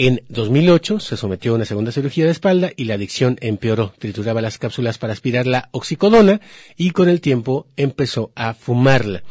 En 0.00 0.22
2008 0.28 1.00
se 1.00 1.16
sometió 1.16 1.50
a 1.50 1.54
una 1.56 1.64
segunda 1.64 1.90
cirugía 1.90 2.24
de 2.24 2.30
espalda 2.30 2.70
y 2.76 2.84
la 2.84 2.94
adicción 2.94 3.36
empeoró. 3.40 3.92
Trituraba 3.98 4.40
las 4.40 4.56
cápsulas 4.56 4.96
para 4.96 5.12
aspirar 5.12 5.48
la 5.48 5.70
oxicodona 5.72 6.40
y 6.76 6.92
con 6.92 7.08
el 7.08 7.20
tiempo 7.20 7.66
empezó 7.76 8.30
a 8.36 8.54
fumarla. 8.54 9.24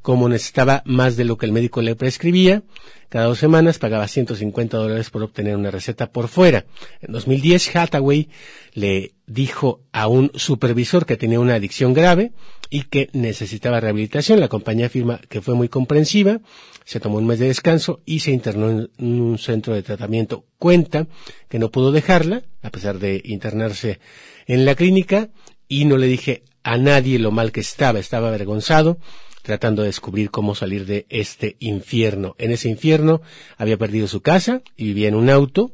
Como 0.00 0.30
necesitaba 0.30 0.82
más 0.86 1.18
de 1.18 1.26
lo 1.26 1.36
que 1.36 1.44
el 1.44 1.52
médico 1.52 1.82
le 1.82 1.94
prescribía, 1.94 2.62
cada 3.10 3.26
dos 3.26 3.38
semanas 3.38 3.78
pagaba 3.78 4.08
150 4.08 4.78
dólares 4.78 5.10
por 5.10 5.22
obtener 5.22 5.56
una 5.56 5.70
receta 5.70 6.10
por 6.10 6.28
fuera. 6.28 6.64
En 7.02 7.12
2010 7.12 7.76
Hathaway 7.76 8.30
le 8.72 9.12
dijo 9.26 9.82
a 9.92 10.08
un 10.08 10.32
supervisor 10.36 11.04
que 11.04 11.18
tenía 11.18 11.38
una 11.38 11.56
adicción 11.56 11.92
grave 11.92 12.32
y 12.70 12.84
que 12.84 13.10
necesitaba 13.12 13.78
rehabilitación. 13.78 14.40
La 14.40 14.48
compañía 14.48 14.86
afirma 14.86 15.20
que 15.28 15.42
fue 15.42 15.54
muy 15.54 15.68
comprensiva, 15.68 16.40
se 16.84 17.00
tomó 17.00 17.18
un 17.18 17.26
mes 17.26 17.38
de 17.38 17.48
descanso 17.48 18.00
y 18.04 18.20
se 18.20 18.30
internó 18.30 18.70
en 18.70 18.90
un 18.98 19.38
centro 19.38 19.74
de 19.74 19.82
tratamiento. 19.82 20.44
Cuenta 20.58 21.06
que 21.48 21.58
no 21.58 21.70
pudo 21.70 21.92
dejarla, 21.92 22.44
a 22.62 22.70
pesar 22.70 22.98
de 22.98 23.22
internarse 23.24 24.00
en 24.46 24.64
la 24.64 24.74
clínica, 24.74 25.30
y 25.66 25.86
no 25.86 25.96
le 25.96 26.06
dije 26.06 26.42
a 26.62 26.76
nadie 26.76 27.18
lo 27.18 27.30
mal 27.30 27.52
que 27.52 27.60
estaba, 27.60 27.98
estaba 27.98 28.28
avergonzado, 28.28 28.98
tratando 29.42 29.82
de 29.82 29.88
descubrir 29.88 30.30
cómo 30.30 30.54
salir 30.54 30.86
de 30.86 31.06
este 31.08 31.56
infierno. 31.58 32.34
En 32.38 32.50
ese 32.50 32.68
infierno 32.68 33.22
había 33.56 33.76
perdido 33.76 34.06
su 34.08 34.20
casa 34.20 34.62
y 34.76 34.84
vivía 34.86 35.08
en 35.08 35.14
un 35.14 35.30
auto, 35.30 35.72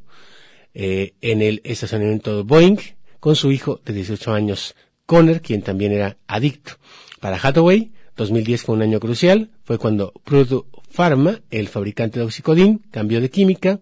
eh, 0.75 1.15
en 1.21 1.43
el 1.43 1.61
estacionamiento 1.65 2.37
de 2.37 2.43
Boeing, 2.43 2.79
con 3.19 3.37
su 3.37 3.53
hijo 3.53 3.81
de 3.85 3.93
18 3.93 4.33
años, 4.33 4.75
Connor, 5.07 5.41
quien 5.41 5.63
también 5.63 5.93
era 5.93 6.17
adicto. 6.27 6.79
Para 7.21 7.37
Hathaway, 7.37 7.93
2010 8.17 8.63
fue 8.63 8.75
un 8.77 8.83
año 8.83 9.01
crucial, 9.01 9.51
fue 9.65 9.79
cuando 9.79 10.13
Purdue 10.25 10.67
Pharma, 10.91 11.41
el 11.51 11.68
fabricante 11.68 12.18
de 12.18 12.24
oxicodín, 12.24 12.82
cambió 12.91 13.20
de 13.20 13.30
química 13.30 13.80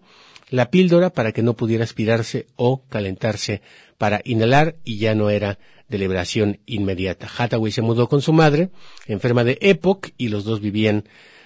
la 0.49 0.71
píldora 0.71 1.11
para 1.11 1.31
que 1.31 1.43
no 1.43 1.55
pudiera 1.55 1.83
aspirarse 1.83 2.47
o 2.55 2.83
calentarse 2.87 3.61
para 3.97 4.21
inhalar 4.23 4.77
y 4.83 4.97
ya 4.97 5.15
no 5.15 5.29
era 5.29 5.59
de 5.87 5.97
liberación 5.97 6.59
inmediata. 6.65 7.27
Hathaway 7.35 7.71
se 7.71 7.81
mudó 7.81 8.07
con 8.07 8.21
su 8.21 8.33
madre, 8.33 8.69
enferma 9.07 9.43
de 9.43 9.57
EPOC, 9.61 10.11
y 10.17 10.29
los 10.29 10.43
dos 10.43 10.61
vivían 10.61 11.05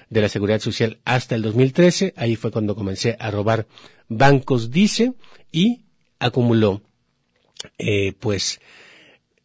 de 0.09 0.22
la 0.22 0.30
seguridad 0.30 0.59
social 0.59 0.99
hasta 1.05 1.36
el 1.36 1.41
2013. 1.41 2.14
Ahí 2.18 2.36
fue 2.36 2.51
cuando 2.51 2.76
comencé 2.76 3.16
a 3.20 3.32
robar 3.32 3.68
bancos, 4.09 4.70
dice, 4.70 5.14
y 5.51 5.86
acumuló, 6.20 6.82
eh, 7.78 8.14
pues, 8.20 8.59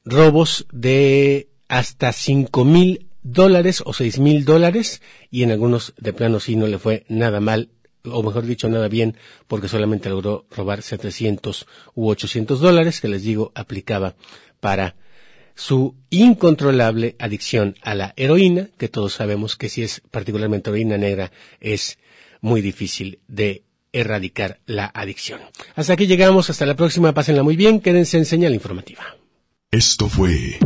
robos 0.04 0.66
de 0.72 1.48
hasta 1.68 2.12
cinco 2.12 2.64
mil 2.64 3.07
dólares 3.32 3.82
o 3.84 3.92
seis 3.92 4.18
mil 4.18 4.44
dólares 4.44 5.02
y 5.30 5.42
en 5.42 5.50
algunos 5.50 5.94
de 5.98 6.12
plano 6.12 6.40
sí 6.40 6.56
no 6.56 6.66
le 6.66 6.78
fue 6.78 7.04
nada 7.08 7.40
mal 7.40 7.70
o 8.04 8.22
mejor 8.22 8.46
dicho 8.46 8.68
nada 8.68 8.88
bien 8.88 9.16
porque 9.46 9.68
solamente 9.68 10.08
logró 10.08 10.46
robar 10.50 10.82
700 10.82 11.66
u 11.94 12.08
800 12.08 12.60
dólares 12.60 13.00
que 13.00 13.08
les 13.08 13.22
digo 13.22 13.52
aplicaba 13.54 14.14
para 14.60 14.96
su 15.54 15.96
incontrolable 16.10 17.16
adicción 17.18 17.74
a 17.82 17.94
la 17.94 18.14
heroína 18.16 18.68
que 18.78 18.88
todos 18.88 19.14
sabemos 19.14 19.56
que 19.56 19.68
si 19.68 19.82
es 19.82 20.00
particularmente 20.10 20.70
heroína 20.70 20.96
negra 20.96 21.32
es 21.60 21.98
muy 22.40 22.62
difícil 22.62 23.18
de 23.26 23.64
erradicar 23.92 24.60
la 24.66 24.86
adicción. 24.86 25.40
Hasta 25.74 25.94
aquí 25.94 26.06
llegamos, 26.06 26.50
hasta 26.50 26.66
la 26.66 26.76
próxima, 26.76 27.14
pásenla 27.14 27.42
muy 27.42 27.56
bien, 27.56 27.80
quédense 27.80 28.18
en 28.18 28.26
señal 28.26 28.54
informativa. 28.54 29.02
Esto 29.70 30.08
fue 30.08 30.58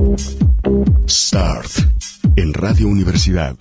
Start 1.08 2.21
en 2.36 2.54
Radio 2.54 2.88
Universidad. 2.88 3.56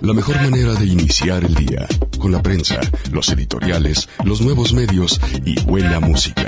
La 0.00 0.12
mejor 0.12 0.36
manera 0.42 0.74
de 0.74 0.86
iniciar 0.86 1.44
el 1.44 1.54
día, 1.54 1.86
con 2.18 2.32
la 2.32 2.42
prensa, 2.42 2.80
los 3.12 3.28
editoriales, 3.30 4.08
los 4.24 4.40
nuevos 4.40 4.72
medios 4.72 5.20
y 5.44 5.60
buena 5.64 6.00
música. 6.00 6.46